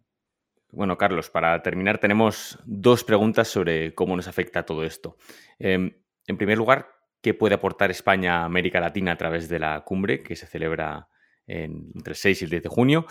Bueno, 0.74 0.96
Carlos, 0.96 1.28
para 1.28 1.62
terminar 1.62 1.98
tenemos 1.98 2.58
dos 2.64 3.04
preguntas 3.04 3.46
sobre 3.46 3.94
cómo 3.94 4.16
nos 4.16 4.26
afecta 4.26 4.64
todo 4.64 4.84
esto. 4.84 5.18
Em, 5.58 5.92
en 6.26 6.36
primer 6.38 6.56
lugar, 6.56 6.88
¿qué 7.20 7.34
puede 7.34 7.54
aportar 7.54 7.90
España 7.90 8.40
a 8.40 8.44
América 8.46 8.80
Latina 8.80 9.12
a 9.12 9.18
través 9.18 9.50
de 9.50 9.58
la 9.58 9.82
cumbre 9.82 10.22
que 10.22 10.34
se 10.34 10.46
celebra 10.46 11.08
entre 11.46 12.12
el 12.12 12.16
6 12.16 12.40
y 12.40 12.44
el 12.46 12.50
10 12.50 12.62
de 12.62 12.68
junio? 12.70 13.06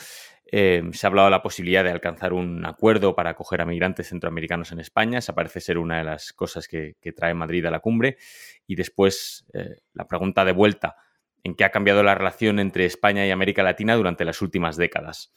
Em, 0.45 0.91
se 0.91 1.05
ha 1.05 1.09
hablado 1.09 1.27
de 1.27 1.31
la 1.31 1.43
posibilidad 1.43 1.83
de 1.83 1.91
alcanzar 1.91 2.33
un 2.33 2.65
acuerdo 2.65 3.15
para 3.15 3.29
acoger 3.29 3.61
a 3.61 3.65
migrantes 3.65 4.09
centroamericanos 4.09 4.71
en 4.71 4.79
España. 4.79 5.19
Esa 5.19 5.35
parece 5.35 5.61
ser 5.61 5.77
una 5.77 5.99
de 5.99 6.03
las 6.03 6.33
cosas 6.33 6.67
que, 6.67 6.95
trae 7.15 7.35
Madrid 7.35 7.63
a 7.67 7.71
la 7.71 7.79
cumbre. 7.79 8.17
Y 8.65 8.73
después, 8.73 9.45
eh, 9.53 9.81
la 9.93 10.07
pregunta 10.07 10.45
de 10.45 10.51
vuelta, 10.53 10.95
¿en 11.43 11.53
qué 11.53 11.63
ha 11.63 11.69
cambiado 11.69 12.01
la 12.01 12.15
relación 12.15 12.57
entre 12.57 12.85
España 12.85 13.23
y 13.27 13.29
América 13.29 13.61
Latina 13.61 13.95
durante 13.95 14.25
las 14.25 14.41
últimas 14.41 14.77
décadas? 14.77 15.31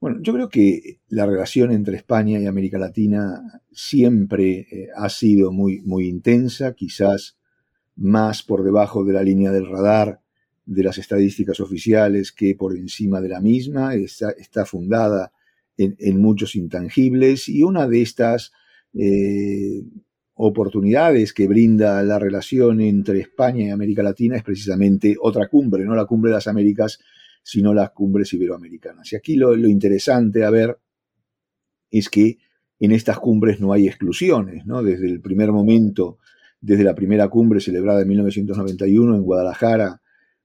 Bueno, 0.00 0.18
yo 0.22 0.32
creo 0.32 0.48
que 0.48 1.00
la 1.08 1.26
relación 1.26 1.72
entre 1.72 1.96
España 1.96 2.38
y 2.38 2.46
América 2.46 2.78
Latina 2.78 3.60
siempre 3.72 4.66
eh, 4.70 4.88
ha 4.96 5.08
sido 5.08 5.50
muy, 5.50 5.80
muy 5.80 6.06
intensa, 6.06 6.72
quizás 6.74 7.36
más 7.96 8.44
por 8.44 8.62
debajo 8.62 9.04
de 9.04 9.12
la 9.12 9.24
línea 9.24 9.50
del 9.50 9.68
radar 9.68 10.20
de 10.66 10.84
las 10.84 10.98
estadísticas 10.98 11.58
oficiales 11.58 12.30
que 12.30 12.54
por 12.54 12.76
encima 12.76 13.20
de 13.20 13.28
la 13.28 13.40
misma, 13.40 13.94
está, 13.94 14.30
está 14.30 14.64
fundada 14.64 15.32
en, 15.76 16.20
muchos 16.20 16.54
intangibles 16.56 17.48
y 17.48 17.62
una 17.62 17.88
de 17.88 18.02
estas 18.02 18.52
eh, 18.94 19.82
oportunidades 20.34 21.32
que 21.32 21.48
brinda 21.48 22.02
la 22.02 22.18
relación 22.18 22.80
entre 22.80 23.20
España 23.20 23.66
y 23.66 23.70
América 23.70 24.02
Latina 24.02 24.36
es 24.36 24.42
precisamente 24.42 25.16
otra 25.20 25.48
cumbre, 25.48 25.84
no 25.84 25.94
la 25.94 26.04
cumbre 26.04 26.30
de 26.30 26.36
las 26.36 26.48
Américas, 26.48 27.00
sino 27.42 27.74
las 27.74 27.90
cumbres 27.90 28.32
iberoamericanas. 28.32 29.12
Y 29.12 29.16
aquí 29.16 29.36
lo, 29.36 29.54
interesante 29.54 30.44
a 30.44 30.50
ver 30.50 30.78
es 31.90 32.08
que 32.08 32.38
en 32.80 32.92
estas 32.92 33.18
cumbres 33.18 33.60
no 33.60 33.72
hay 33.72 33.88
exclusiones, 33.88 34.66
¿no? 34.66 34.82
Desde 34.82 35.06
el 35.06 35.20
primer 35.20 35.50
momento, 35.52 36.18
desde 36.60 36.84
la 36.84 36.94
primera 36.94 37.28
cumbre 37.28 37.60
celebrada 37.60 38.02
en 38.02 38.08
1991 38.08 39.16
en 39.16 39.22
Guadalajara, 39.22 40.00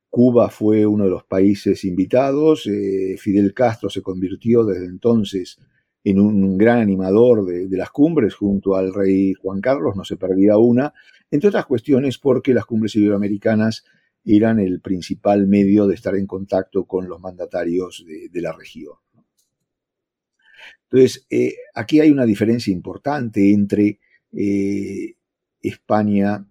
Cuba 0.10 0.50
fue 0.50 0.86
uno 0.86 1.06
de 1.06 1.10
los 1.10 1.24
países 1.24 1.84
invitados, 1.86 2.68
eh, 2.68 3.16
Fidel 3.18 3.54
Castro 3.54 3.90
se 3.90 4.02
convirtió 4.02 4.64
desde 4.64 4.86
entonces 4.86 5.60
en 6.04 6.20
un 6.20 6.58
gran 6.58 6.80
animador 6.80 7.46
de, 7.46 7.68
de, 7.68 7.78
las 7.78 7.90
cumbres 7.90 8.36
junto 8.36 8.76
al 8.76 8.94
rey 8.94 9.34
Juan 9.34 9.62
Carlos, 9.62 9.96
no 9.96 10.04
se 10.04 10.18
perdía 10.18 10.58
una, 10.58 10.94
entre 11.32 11.50
otras 11.50 11.66
cuestiones 11.66 12.18
porque 12.18 12.54
las 12.54 12.66
cumbres 12.66 12.96
iberoamericanas 12.96 13.86
eran 14.26 14.60
el 14.60 14.80
principal 14.80 15.48
medio 15.48 15.88
de 15.88 15.96
estar 15.96 16.16
en 16.16 16.28
contacto 16.28 16.86
con 16.86 17.08
los 17.08 17.20
mandatarios 17.20 18.06
de, 18.06 18.42
la 18.42 18.54
región. 18.54 18.96
Entonces, 20.84 21.26
eh, 21.30 21.56
aquí 21.74 22.00
hay 22.00 22.12
una 22.12 22.26
diferencia 22.26 22.72
importante 22.72 23.52
entre 23.52 24.00
eh, 24.32 25.16
España, 25.62 26.48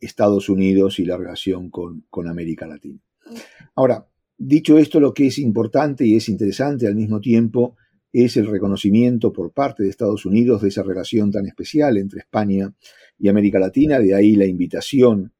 Estados 0.00 0.48
Unidos 0.48 0.98
y 0.98 1.04
la 1.04 1.16
relación 1.16 1.70
con, 1.70 2.04
con 2.10 2.28
América 2.28 2.66
Latina. 2.66 3.00
Ahora, 3.74 4.06
dicho 4.36 4.78
esto, 4.78 5.00
lo 5.00 5.12
que 5.12 5.26
es 5.26 5.38
importante 5.38 6.06
y 6.06 6.16
es 6.16 6.28
interesante 6.28 6.86
al 6.86 6.94
mismo 6.94 7.20
tiempo 7.20 7.76
es 8.12 8.36
el 8.36 8.46
reconocimiento 8.46 9.32
por 9.32 9.52
parte 9.52 9.82
de 9.82 9.90
Estados 9.90 10.24
Unidos 10.24 10.62
de 10.62 10.68
esa 10.68 10.82
relación 10.82 11.30
tan 11.30 11.46
especial 11.46 11.96
entre 11.98 12.20
España 12.20 12.72
y 13.18 13.28
América 13.28 13.58
Latina, 13.58 13.98
de 13.98 14.14
ahí 14.14 14.34
la 14.34 14.46
invitación 14.46 15.32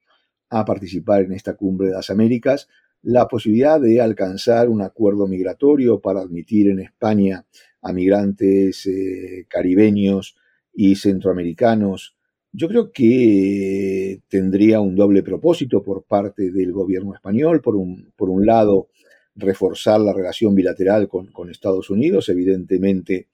a 0.51 0.65
participar 0.65 1.23
en 1.23 1.33
esta 1.33 1.55
cumbre 1.55 1.89
de 1.89 1.95
las 1.95 2.11
Américas, 2.11 2.69
la 3.03 3.29
posibilidad 3.29 3.81
de 3.81 4.01
alcanzar 4.01 4.69
un 4.69 4.83
acuerdo 4.83 5.27
migratorio 5.27 6.01
para 6.01 6.21
admitir 6.21 6.69
en 6.69 6.81
España 6.81 7.47
a 7.83 7.93
migrantes 7.93 8.87
eh, 8.87 9.47
caribeños 9.49 10.37
y 10.75 10.97
centroamericanos. 10.97 12.17
Yo 12.53 12.69
creo 12.69 12.91
que 12.91 14.21
tendría 14.29 14.81
un 14.81 14.97
doble 14.97 15.23
propósito 15.23 15.83
por 15.83 16.05
parte 16.05 16.51
del 16.51 16.73
gobierno 16.73 17.15
español. 17.15 17.61
Por 17.61 17.77
un, 17.77 18.13
por 18.17 18.31
un 18.31 18.47
lado, 18.47 18.89
reforzar 19.37 20.01
la 20.01 20.13
relación 20.13 20.55
bilateral 20.55 21.09
con, 21.09 21.27
con 21.27 21.51
Estados 21.51 21.91
Unidos. 21.91 22.29
Evidentemente, 22.29 23.29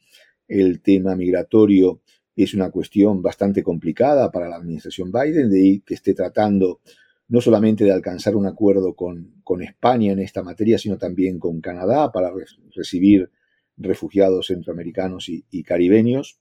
el 0.46 0.82
tema 0.82 1.16
migratorio 1.16 2.00
es 2.36 2.52
una 2.52 2.70
cuestión 2.70 3.22
bastante 3.22 3.62
complicada 3.62 4.30
para 4.30 4.48
la 4.48 4.56
administración 4.56 5.10
Biden, 5.12 5.50
de 5.50 5.58
ahí 5.58 5.80
que 5.80 5.94
esté 5.94 6.14
tratando 6.14 6.80
no 7.34 7.40
solamente 7.40 7.82
de 7.82 7.90
alcanzar 7.90 8.36
un 8.36 8.46
acuerdo 8.46 8.94
con, 8.94 9.42
España 9.60 10.12
en 10.12 10.20
esta 10.20 10.44
materia, 10.44 10.78
sino 10.78 10.98
también 10.98 11.40
con 11.40 11.60
Canadá 11.60 12.12
para 12.12 12.30
recibir 12.76 13.28
refugiados 13.76 14.46
centroamericanos 14.46 15.28
y, 15.28 15.62
caribeños, 15.64 16.38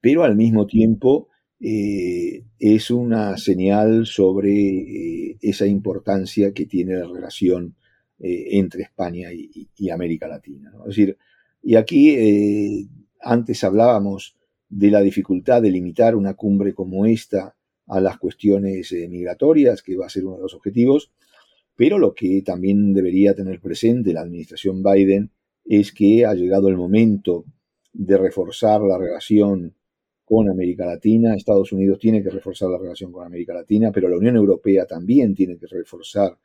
pero 0.00 0.24
al 0.24 0.34
mismo 0.34 0.66
tiempo 0.66 1.28
eh, 1.60 2.44
es 2.58 2.90
una 2.90 3.36
señal 3.36 4.06
sobre 4.06 4.54
eh, 4.54 5.38
esa 5.42 5.66
importancia 5.66 6.54
que 6.54 6.64
tiene 6.64 6.94
la 6.94 7.06
relación 7.06 7.76
eh, 8.18 8.56
entre 8.56 8.84
España 8.84 9.28
y, 9.34 9.90
América 9.90 10.28
Latina. 10.28 10.72
Es 10.80 10.96
decir, 10.96 11.18
y 11.62 11.74
aquí 11.74 12.88
antes 13.20 13.62
hablábamos 13.64 14.34
de 14.70 14.90
la 14.90 15.02
dificultad 15.02 15.60
de 15.60 15.70
limitar 15.70 16.16
una 16.16 16.32
cumbre 16.32 16.72
como 16.72 17.04
esta 17.04 17.54
a 17.86 18.00
las 18.00 18.18
cuestiones 18.18 18.92
eh, 18.92 19.08
migratorias, 19.08 19.82
que 19.82 19.96
va 19.96 20.06
a 20.06 20.10
ser 20.10 20.24
uno 20.24 20.36
de 20.36 20.42
los 20.42 20.54
objetivos, 20.54 21.12
pero 21.76 21.98
lo 21.98 22.14
que 22.14 22.42
también 22.42 22.92
debería 22.92 23.34
tener 23.34 23.60
presente 23.60 24.12
la 24.12 24.20
administración 24.20 24.82
Biden 24.82 25.30
es 25.64 25.92
que 25.92 26.24
ha 26.26 26.34
llegado 26.34 26.68
el 26.68 26.76
momento 26.76 27.44
de 27.92 28.16
reforzar 28.18 28.80
la 28.82 28.98
relación 28.98 29.74
con 30.24 30.48
América 30.48 30.86
Latina. 30.86 31.34
Estados 31.34 31.72
Unidos 31.72 31.98
tiene 31.98 32.22
que 32.22 32.30
reforzar 32.30 32.70
la 32.70 32.78
relación 32.78 33.12
con 33.12 33.24
América 33.24 33.54
Latina, 33.54 33.90
pero 33.92 34.08
la 34.08 34.16
Unión 34.16 34.36
Europea 34.36 34.86
también 34.86 35.34
tiene 35.34 35.56
que 35.58 35.66
reforzar 35.66 36.38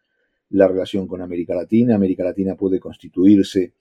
la 0.49 0.67
relación 0.67 1.07
con 1.07 1.21
América 1.21 1.55
Latina. 1.55 1.95
América 1.95 2.23
Latina 2.23 2.55
puede 2.55 2.79
constituirse 2.79 3.73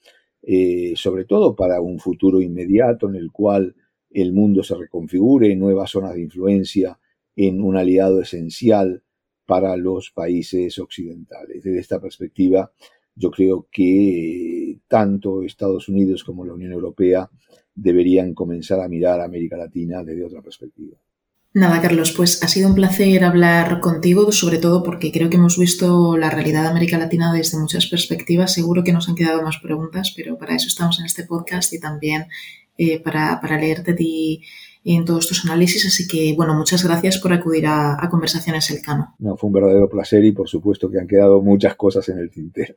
eh, 0.42 0.92
sobre 0.94 1.24
todo 1.24 1.56
para 1.56 1.80
un 1.80 1.98
futuro 1.98 2.40
inmediato 2.40 3.08
en 3.08 3.16
el 3.16 3.32
cual 3.32 3.74
el 4.10 4.32
mundo 4.32 4.62
se 4.62 4.76
reconfigure, 4.76 5.54
nuevas 5.56 5.90
zonas 5.90 6.14
de 6.14 6.20
influencia 6.20 6.98
en 7.36 7.62
un 7.62 7.76
aliado 7.76 8.20
esencial 8.20 9.02
para 9.44 9.76
los 9.76 10.10
países 10.10 10.78
occidentales. 10.78 11.62
Desde 11.62 11.78
esta 11.78 12.00
perspectiva, 12.00 12.72
yo 13.14 13.30
creo 13.30 13.68
que 13.70 14.78
tanto 14.88 15.42
Estados 15.42 15.88
Unidos 15.88 16.24
como 16.24 16.44
la 16.44 16.54
Unión 16.54 16.72
Europea 16.72 17.30
deberían 17.74 18.34
comenzar 18.34 18.80
a 18.80 18.88
mirar 18.88 19.20
a 19.20 19.24
América 19.24 19.56
Latina 19.56 20.02
desde 20.02 20.24
otra 20.24 20.42
perspectiva. 20.42 20.96
Nada, 21.52 21.80
Carlos, 21.80 22.12
pues 22.12 22.42
ha 22.42 22.48
sido 22.48 22.68
un 22.68 22.74
placer 22.74 23.24
hablar 23.24 23.80
contigo, 23.80 24.30
sobre 24.30 24.58
todo 24.58 24.82
porque 24.82 25.10
creo 25.10 25.30
que 25.30 25.36
hemos 25.36 25.58
visto 25.58 26.18
la 26.18 26.28
realidad 26.28 26.62
de 26.62 26.68
América 26.68 26.98
Latina 26.98 27.32
desde 27.32 27.58
muchas 27.58 27.86
perspectivas. 27.86 28.52
Seguro 28.52 28.84
que 28.84 28.92
nos 28.92 29.08
han 29.08 29.14
quedado 29.14 29.42
más 29.42 29.56
preguntas, 29.62 30.12
pero 30.14 30.36
para 30.36 30.54
eso 30.54 30.68
estamos 30.68 30.98
en 31.00 31.06
este 31.06 31.24
podcast 31.24 31.72
y 31.72 31.80
también 31.80 32.26
eh, 32.76 33.00
para, 33.00 33.40
para 33.40 33.58
leerte 33.58 33.92
de 33.92 33.96
ti 33.96 34.42
en 34.94 35.04
todos 35.04 35.26
tus 35.26 35.44
análisis. 35.44 35.84
Así 35.86 36.06
que, 36.06 36.34
bueno, 36.36 36.54
muchas 36.54 36.84
gracias 36.84 37.18
por 37.18 37.32
acudir 37.32 37.66
a, 37.66 38.02
a 38.02 38.08
Conversaciones 38.08 38.70
Elcano. 38.70 39.14
No, 39.18 39.36
fue 39.36 39.48
un 39.48 39.54
verdadero 39.54 39.88
placer 39.88 40.24
y 40.24 40.32
por 40.32 40.48
supuesto 40.48 40.88
que 40.88 41.00
han 41.00 41.08
quedado 41.08 41.42
muchas 41.42 41.74
cosas 41.74 42.08
en 42.08 42.18
el 42.18 42.30
tintero. 42.30 42.76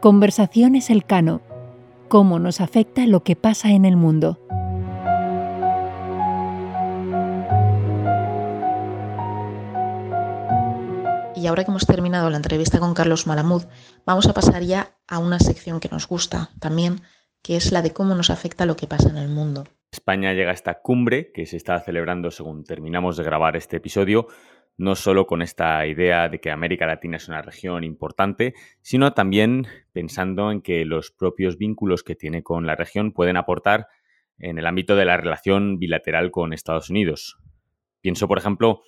Conversaciones 0.00 0.90
Elcano. 0.90 1.40
¿Cómo 2.08 2.38
nos 2.38 2.60
afecta 2.60 3.06
lo 3.06 3.22
que 3.22 3.36
pasa 3.36 3.70
en 3.70 3.86
el 3.86 3.96
mundo? 3.96 4.38
Y 11.44 11.46
ahora 11.46 11.62
que 11.62 11.70
hemos 11.70 11.84
terminado 11.84 12.30
la 12.30 12.38
entrevista 12.38 12.78
con 12.78 12.94
Carlos 12.94 13.26
Malamud, 13.26 13.64
vamos 14.06 14.26
a 14.26 14.32
pasar 14.32 14.62
ya 14.62 14.96
a 15.06 15.18
una 15.18 15.38
sección 15.38 15.78
que 15.78 15.90
nos 15.90 16.08
gusta 16.08 16.48
también, 16.58 17.02
que 17.42 17.56
es 17.56 17.70
la 17.70 17.82
de 17.82 17.92
cómo 17.92 18.14
nos 18.14 18.30
afecta 18.30 18.64
lo 18.64 18.76
que 18.76 18.86
pasa 18.86 19.10
en 19.10 19.18
el 19.18 19.28
mundo. 19.28 19.64
España 19.92 20.32
llega 20.32 20.52
a 20.52 20.54
esta 20.54 20.80
cumbre 20.80 21.32
que 21.32 21.44
se 21.44 21.58
está 21.58 21.78
celebrando 21.80 22.30
según 22.30 22.64
terminamos 22.64 23.18
de 23.18 23.24
grabar 23.24 23.56
este 23.56 23.76
episodio, 23.76 24.26
no 24.78 24.94
solo 24.94 25.26
con 25.26 25.42
esta 25.42 25.86
idea 25.86 26.30
de 26.30 26.40
que 26.40 26.50
América 26.50 26.86
Latina 26.86 27.18
es 27.18 27.28
una 27.28 27.42
región 27.42 27.84
importante, 27.84 28.54
sino 28.80 29.12
también 29.12 29.66
pensando 29.92 30.50
en 30.50 30.62
que 30.62 30.86
los 30.86 31.10
propios 31.10 31.58
vínculos 31.58 32.02
que 32.02 32.14
tiene 32.14 32.42
con 32.42 32.66
la 32.66 32.74
región 32.74 33.12
pueden 33.12 33.36
aportar 33.36 33.88
en 34.38 34.58
el 34.58 34.66
ámbito 34.66 34.96
de 34.96 35.04
la 35.04 35.18
relación 35.18 35.78
bilateral 35.78 36.30
con 36.30 36.54
Estados 36.54 36.88
Unidos. 36.88 37.36
Pienso, 38.00 38.28
por 38.28 38.38
ejemplo, 38.38 38.82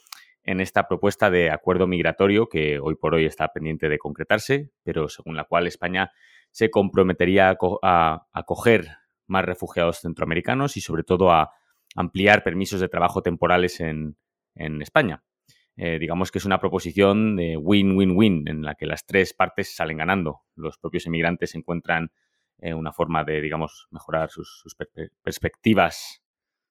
en 0.47 0.61
esta 0.61 0.87
propuesta 0.87 1.29
de 1.29 1.51
acuerdo 1.51 1.89
migratorio 1.89 2.49
que 2.49 2.79
hoy 2.79 2.95
por 2.95 3.15
hoy 3.15 3.27
está 3.27 3.53
pendiente 3.53 3.89
de 3.89 3.99
concretarse, 3.99 4.71
pero 4.85 5.09
según 5.09 5.37
la 5.37 5.45
cual 5.45 5.67
España 5.67 6.13
se 6.53 6.71
comprometería 6.71 7.59
a, 7.83 8.27
acoger 8.33 8.89
más 9.27 9.45
refugiados 9.45 10.01
centroamericanos 10.01 10.77
y 10.77 10.81
sobre 10.81 11.03
todo 11.03 11.33
a 11.33 11.51
ampliar 11.97 12.45
permisos 12.45 12.81
de 12.81 12.89
trabajo 12.89 13.23
temporales 13.23 13.81
en, 13.81 14.17
España. 14.81 15.23
Eh, 15.77 15.99
digamos 15.99 16.31
que 16.31 16.39
es 16.39 16.47
una 16.47 16.59
proposición 16.59 17.37
de 17.37 17.59
win-win-win 17.59 18.49
en 18.49 18.63
la 18.63 18.75
que 18.75 18.87
las 18.87 19.05
tres 19.05 19.35
partes 19.35 19.75
salen 19.75 19.99
ganando. 19.99 20.45
Los 20.55 20.79
propios 20.79 21.05
inmigrantes 21.05 21.55
encuentran 21.55 22.11
eh, 22.59 22.73
una 22.73 22.93
forma 22.93 23.23
de, 23.23 23.43
digamos, 23.43 23.87
mejorar 23.91 24.31
sus, 24.31 24.65
perspectivas 25.23 26.23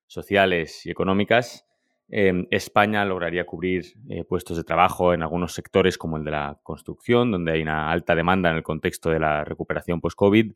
sociales 0.07 0.83
y 0.87 0.89
económicas. 0.89 1.67
España 2.07 3.03
lograría 3.03 3.45
cubrir 3.45 3.85
eh, 4.09 4.23
puestos 4.23 4.57
de 4.57 4.63
trabajo 4.63 5.13
en 5.13 5.23
algunos 5.23 5.53
sectores 5.53 5.97
como 5.97 6.17
el 6.17 6.23
de 6.23 6.31
la 6.31 6.59
construcción, 6.61 7.31
donde 7.31 7.53
hay 7.53 7.61
una 7.61 7.91
alta 7.91 8.15
demanda 8.15 8.51
en 8.51 8.57
el 8.57 8.63
contexto 8.63 9.09
de 9.09 9.19
la 9.19 9.43
recuperación 9.43 10.01
post-COVID. 10.01 10.53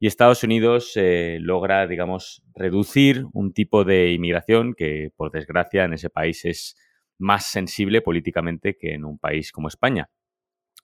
Y 0.00 0.06
Estados 0.06 0.42
Unidos 0.42 0.92
eh, 0.96 1.38
logra, 1.40 1.86
digamos, 1.86 2.42
reducir 2.54 3.24
un 3.32 3.52
tipo 3.52 3.84
de 3.84 4.12
inmigración 4.12 4.74
que, 4.74 5.10
por 5.16 5.30
desgracia, 5.30 5.84
en 5.84 5.94
ese 5.94 6.10
país 6.10 6.44
es 6.44 6.76
más 7.18 7.46
sensible 7.46 8.02
políticamente 8.02 8.76
que 8.76 8.94
en 8.94 9.04
un 9.04 9.18
país 9.18 9.52
como 9.52 9.68
España, 9.68 10.10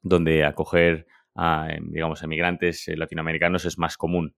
donde 0.03 0.45
acoger 0.45 1.07
a, 1.35 1.69
digamos, 1.81 2.23
emigrantes 2.23 2.87
eh, 2.89 2.97
latinoamericanos 2.97 3.65
es 3.65 3.79
más 3.79 3.97
común. 3.97 4.35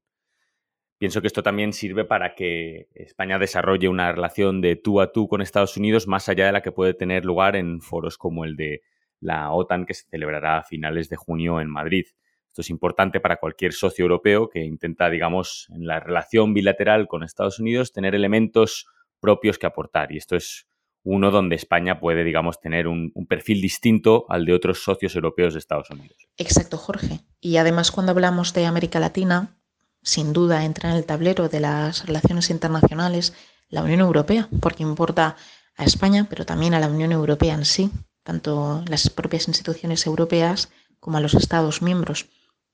Pienso 1.02 1.20
que 1.20 1.26
esto 1.26 1.42
también 1.42 1.72
sirve 1.72 2.04
para 2.04 2.36
que 2.36 2.86
España 2.94 3.36
desarrolle 3.36 3.88
una 3.88 4.12
relación 4.12 4.60
de 4.60 4.76
tú 4.76 5.00
a 5.00 5.10
tú 5.10 5.26
con 5.26 5.42
Estados 5.42 5.76
Unidos 5.76 6.06
más 6.06 6.28
allá 6.28 6.46
de 6.46 6.52
la 6.52 6.62
que 6.62 6.70
puede 6.70 6.94
tener 6.94 7.24
lugar 7.24 7.56
en 7.56 7.80
foros 7.80 8.16
como 8.16 8.44
el 8.44 8.54
de 8.54 8.84
la 9.18 9.50
OTAN 9.50 9.84
que 9.84 9.94
se 9.94 10.04
celebrará 10.04 10.58
a 10.58 10.62
finales 10.62 11.08
de 11.08 11.16
junio 11.16 11.60
en 11.60 11.68
Madrid. 11.68 12.04
Esto 12.46 12.60
es 12.60 12.70
importante 12.70 13.18
para 13.18 13.38
cualquier 13.38 13.72
socio 13.72 14.04
europeo 14.04 14.48
que 14.48 14.60
intenta, 14.60 15.10
digamos, 15.10 15.66
en 15.74 15.88
la 15.88 15.98
relación 15.98 16.54
bilateral 16.54 17.08
con 17.08 17.24
Estados 17.24 17.58
Unidos 17.58 17.92
tener 17.92 18.14
elementos 18.14 18.86
propios 19.18 19.58
que 19.58 19.66
aportar. 19.66 20.12
Y 20.12 20.18
esto 20.18 20.36
es 20.36 20.68
uno 21.02 21.32
donde 21.32 21.56
España 21.56 21.98
puede, 21.98 22.22
digamos, 22.22 22.60
tener 22.60 22.86
un, 22.86 23.10
perfil 23.28 23.60
distinto 23.60 24.24
al 24.28 24.44
de 24.44 24.54
otros 24.54 24.84
socios 24.84 25.16
europeos 25.16 25.54
de 25.54 25.58
Estados 25.58 25.90
Unidos. 25.90 26.28
Exacto, 26.36 26.76
Jorge. 26.76 27.18
Y 27.40 27.56
además 27.56 27.90
cuando 27.90 28.12
hablamos 28.12 28.54
de 28.54 28.66
América 28.66 29.00
Latina, 29.00 29.58
sin 30.02 30.32
duda 30.32 30.64
entra 30.64 30.90
en 30.90 30.96
el 30.96 31.04
tablero 31.04 31.48
de 31.48 31.60
las 31.60 32.06
relaciones 32.06 32.50
internacionales 32.50 33.32
la 33.68 33.82
Unión 33.82 34.00
Europea, 34.00 34.48
porque 34.60 34.82
importa 34.82 35.36
a 35.76 35.84
España, 35.84 36.26
pero 36.28 36.44
también 36.44 36.74
a 36.74 36.80
la 36.80 36.88
Unión 36.88 37.12
Europea 37.12 37.54
en 37.54 37.64
sí, 37.64 37.90
tanto 38.22 38.84
las 38.86 39.08
propias 39.08 39.48
instituciones 39.48 40.06
europeas 40.06 40.68
como 41.00 41.16
a 41.16 41.20
los 41.20 41.34
Estados 41.34 41.82
miembros. 41.82 42.26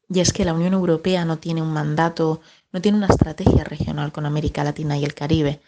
Y 0.09 0.21
es 0.21 0.33
que 0.33 0.45
la 0.45 0.55
Unión 0.55 0.73
Europea 0.73 1.25
no 1.25 1.39
tiene 1.39 1.63
un 1.63 1.73
mandato, 1.73 2.41
no 2.73 2.81
tiene 2.81 2.99
una 2.99 3.07
estrategia 3.07 3.63
regional 3.65 4.11
con 4.11 4.27
América 4.27 4.65
Latina 4.65 4.97
y 4.99 5.05
el 5.05 5.15
Caribe 5.15 5.61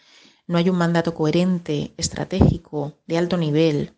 no 0.47 0.57
hay 0.57 0.69
un 0.69 0.77
mandato 0.77 1.13
coherente, 1.13 1.93
estratégico, 1.97 2.93
de 3.07 3.17
alto 3.17 3.37
nivel, 3.37 3.93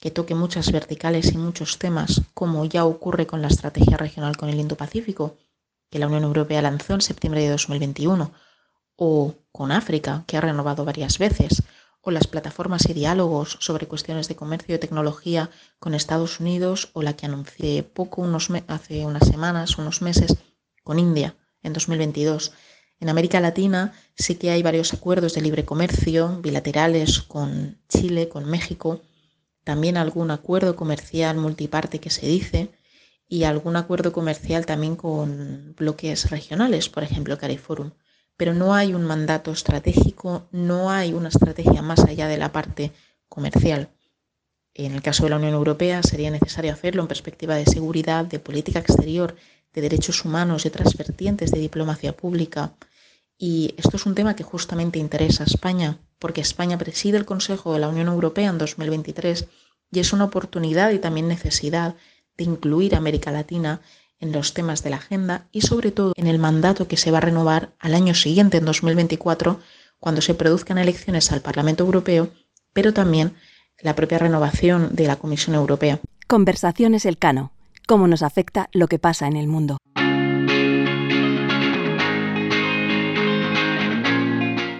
que 0.00 0.10
toque 0.10 0.34
muchas 0.34 0.72
verticales 0.72 1.32
y 1.32 1.38
muchos 1.38 1.78
temas, 1.78 2.22
como 2.34 2.64
ya 2.64 2.84
ocurre 2.84 3.26
con 3.26 3.40
la 3.40 3.48
estrategia 3.48 3.96
regional 3.96 4.36
con 4.36 4.48
el 4.48 4.58
Indo-Pacífico, 4.58 5.36
que 5.92 5.98
la 5.98 6.06
Unión 6.06 6.24
Europea 6.24 6.62
lanzó 6.62 6.94
en 6.94 7.02
septiembre 7.02 7.42
de 7.42 7.50
2021, 7.50 8.32
o 8.96 9.34
con 9.52 9.70
África, 9.70 10.24
que 10.26 10.38
ha 10.38 10.40
renovado 10.40 10.86
varias 10.86 11.18
veces, 11.18 11.62
o 12.00 12.10
las 12.10 12.26
plataformas 12.26 12.88
y 12.88 12.94
diálogos 12.94 13.58
sobre 13.60 13.86
cuestiones 13.86 14.26
de 14.26 14.34
comercio 14.34 14.74
y 14.74 14.78
tecnología 14.78 15.50
con 15.78 15.94
Estados 15.94 16.40
Unidos, 16.40 16.88
o 16.94 17.02
la 17.02 17.12
que 17.12 17.26
anuncié 17.26 17.82
poco, 17.82 18.26
hace 18.68 19.04
unas 19.04 19.28
semanas, 19.28 19.76
unos 19.76 20.00
meses, 20.00 20.38
con 20.82 20.98
India 20.98 21.36
en 21.62 21.74
2022. 21.74 22.52
En 22.98 23.10
América 23.10 23.40
Latina 23.40 23.92
sí 24.16 24.36
que 24.36 24.50
hay 24.50 24.62
varios 24.62 24.94
acuerdos 24.94 25.34
de 25.34 25.42
libre 25.42 25.66
comercio 25.66 26.40
bilaterales 26.40 27.20
con 27.20 27.82
Chile, 27.88 28.30
con 28.30 28.48
México, 28.48 29.02
también 29.62 29.98
algún 29.98 30.30
acuerdo 30.30 30.74
comercial 30.74 31.36
multiparte 31.36 32.00
que 32.00 32.10
se 32.10 32.26
dice 32.26 32.70
y 33.32 33.44
algún 33.44 33.76
acuerdo 33.76 34.12
comercial 34.12 34.66
también 34.66 34.94
con 34.94 35.74
bloques 35.78 36.28
regionales, 36.28 36.90
por 36.90 37.02
ejemplo 37.02 37.38
CARIFORUM. 37.38 37.92
Pero 38.36 38.52
no 38.52 38.74
hay 38.74 38.92
un 38.92 39.06
mandato 39.06 39.52
estratégico, 39.52 40.48
no 40.52 40.90
hay 40.90 41.14
una 41.14 41.30
estrategia 41.30 41.80
más 41.80 42.00
allá 42.00 42.28
de 42.28 42.36
la 42.36 42.52
parte 42.52 42.92
comercial. 43.30 43.88
En 44.74 44.92
el 44.92 45.00
caso 45.00 45.24
de 45.24 45.30
la 45.30 45.36
Unión 45.36 45.54
Europea 45.54 46.02
sería 46.02 46.30
necesario 46.30 46.74
hacerlo 46.74 47.00
en 47.00 47.08
perspectiva 47.08 47.54
de 47.54 47.64
seguridad, 47.64 48.26
de 48.26 48.38
política 48.38 48.80
exterior, 48.80 49.34
de 49.72 49.80
derechos 49.80 50.26
humanos 50.26 50.66
y 50.66 50.68
otras 50.68 50.94
vertientes 50.94 51.52
de 51.52 51.60
diplomacia 51.60 52.14
pública, 52.14 52.74
y 53.38 53.74
esto 53.78 53.96
es 53.96 54.04
un 54.04 54.14
tema 54.14 54.36
que 54.36 54.44
justamente 54.44 54.98
interesa 54.98 55.44
a 55.44 55.46
España, 55.46 55.98
porque 56.18 56.42
España 56.42 56.76
preside 56.76 57.16
el 57.16 57.24
Consejo 57.24 57.72
de 57.72 57.78
la 57.78 57.88
Unión 57.88 58.08
Europea 58.08 58.50
en 58.50 58.58
2023 58.58 59.46
y 59.90 60.00
es 60.00 60.12
una 60.12 60.24
oportunidad 60.24 60.90
y 60.90 60.98
también 60.98 61.28
necesidad 61.28 61.96
de 62.36 62.44
incluir 62.44 62.94
a 62.94 62.98
América 62.98 63.30
Latina 63.30 63.80
en 64.18 64.32
los 64.32 64.54
temas 64.54 64.82
de 64.82 64.90
la 64.90 64.96
agenda 64.96 65.48
y 65.50 65.62
sobre 65.62 65.90
todo 65.90 66.12
en 66.16 66.26
el 66.26 66.38
mandato 66.38 66.86
que 66.86 66.96
se 66.96 67.10
va 67.10 67.18
a 67.18 67.22
renovar 67.22 67.72
al 67.78 67.94
año 67.94 68.14
siguiente, 68.14 68.58
en 68.58 68.64
2024, 68.64 69.60
cuando 69.98 70.20
se 70.20 70.34
produzcan 70.34 70.78
elecciones 70.78 71.32
al 71.32 71.40
Parlamento 71.40 71.84
Europeo, 71.84 72.30
pero 72.72 72.92
también 72.92 73.34
la 73.80 73.96
propia 73.96 74.18
renovación 74.18 74.94
de 74.94 75.06
la 75.06 75.16
Comisión 75.16 75.56
Europea. 75.56 76.00
Conversaciones 76.28 77.04
Elcano. 77.04 77.52
¿Cómo 77.86 78.06
nos 78.06 78.22
afecta 78.22 78.68
lo 78.72 78.86
que 78.86 78.98
pasa 78.98 79.26
en 79.26 79.36
el 79.36 79.48
mundo? 79.48 79.78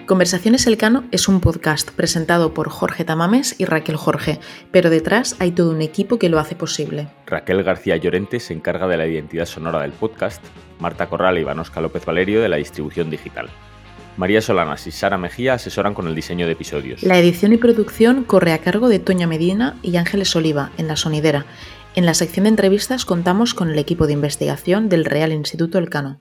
Conversaciones 0.06 0.66
Elcano 0.66 1.04
es 1.12 1.28
un 1.28 1.40
podcast 1.40 1.92
presentado 1.92 2.52
por 2.54 2.68
Jorge 2.68 3.04
Tamames 3.04 3.54
y 3.58 3.66
Raquel 3.66 3.96
Jorge, 3.96 4.40
pero 4.72 4.90
detrás 4.90 5.36
hay 5.38 5.52
todo 5.52 5.70
un 5.70 5.80
equipo 5.80 6.18
que 6.18 6.28
lo 6.28 6.40
hace 6.40 6.56
posible. 6.56 7.06
Raquel 7.26 7.62
García 7.62 7.96
Llorente 7.96 8.40
se 8.40 8.52
encarga 8.52 8.88
de 8.88 8.96
la 8.96 9.06
identidad 9.06 9.46
sonora 9.46 9.80
del 9.80 9.92
podcast, 9.92 10.44
Marta 10.80 11.08
Corral 11.08 11.38
y 11.38 11.42
Ivanosca 11.42 11.80
López 11.80 12.04
Valerio 12.04 12.42
de 12.42 12.48
la 12.48 12.56
distribución 12.56 13.10
digital. 13.10 13.48
María 14.16 14.42
Solanas 14.42 14.86
y 14.88 14.90
Sara 14.90 15.18
Mejía 15.18 15.54
asesoran 15.54 15.94
con 15.94 16.08
el 16.08 16.16
diseño 16.16 16.46
de 16.46 16.52
episodios. 16.52 17.02
La 17.04 17.18
edición 17.18 17.52
y 17.52 17.56
producción 17.56 18.24
corre 18.24 18.52
a 18.52 18.58
cargo 18.58 18.88
de 18.88 18.98
Toña 18.98 19.28
Medina 19.28 19.78
y 19.82 19.96
Ángeles 19.96 20.34
Oliva, 20.34 20.72
en 20.78 20.88
La 20.88 20.96
Sonidera. 20.96 21.46
En 21.94 22.06
la 22.06 22.14
sección 22.14 22.44
de 22.44 22.50
entrevistas 22.50 23.04
contamos 23.04 23.54
con 23.54 23.70
el 23.70 23.78
equipo 23.78 24.06
de 24.06 24.14
investigación 24.14 24.88
del 24.88 25.04
Real 25.04 25.32
Instituto 25.32 25.78
Elcano. 25.78 26.20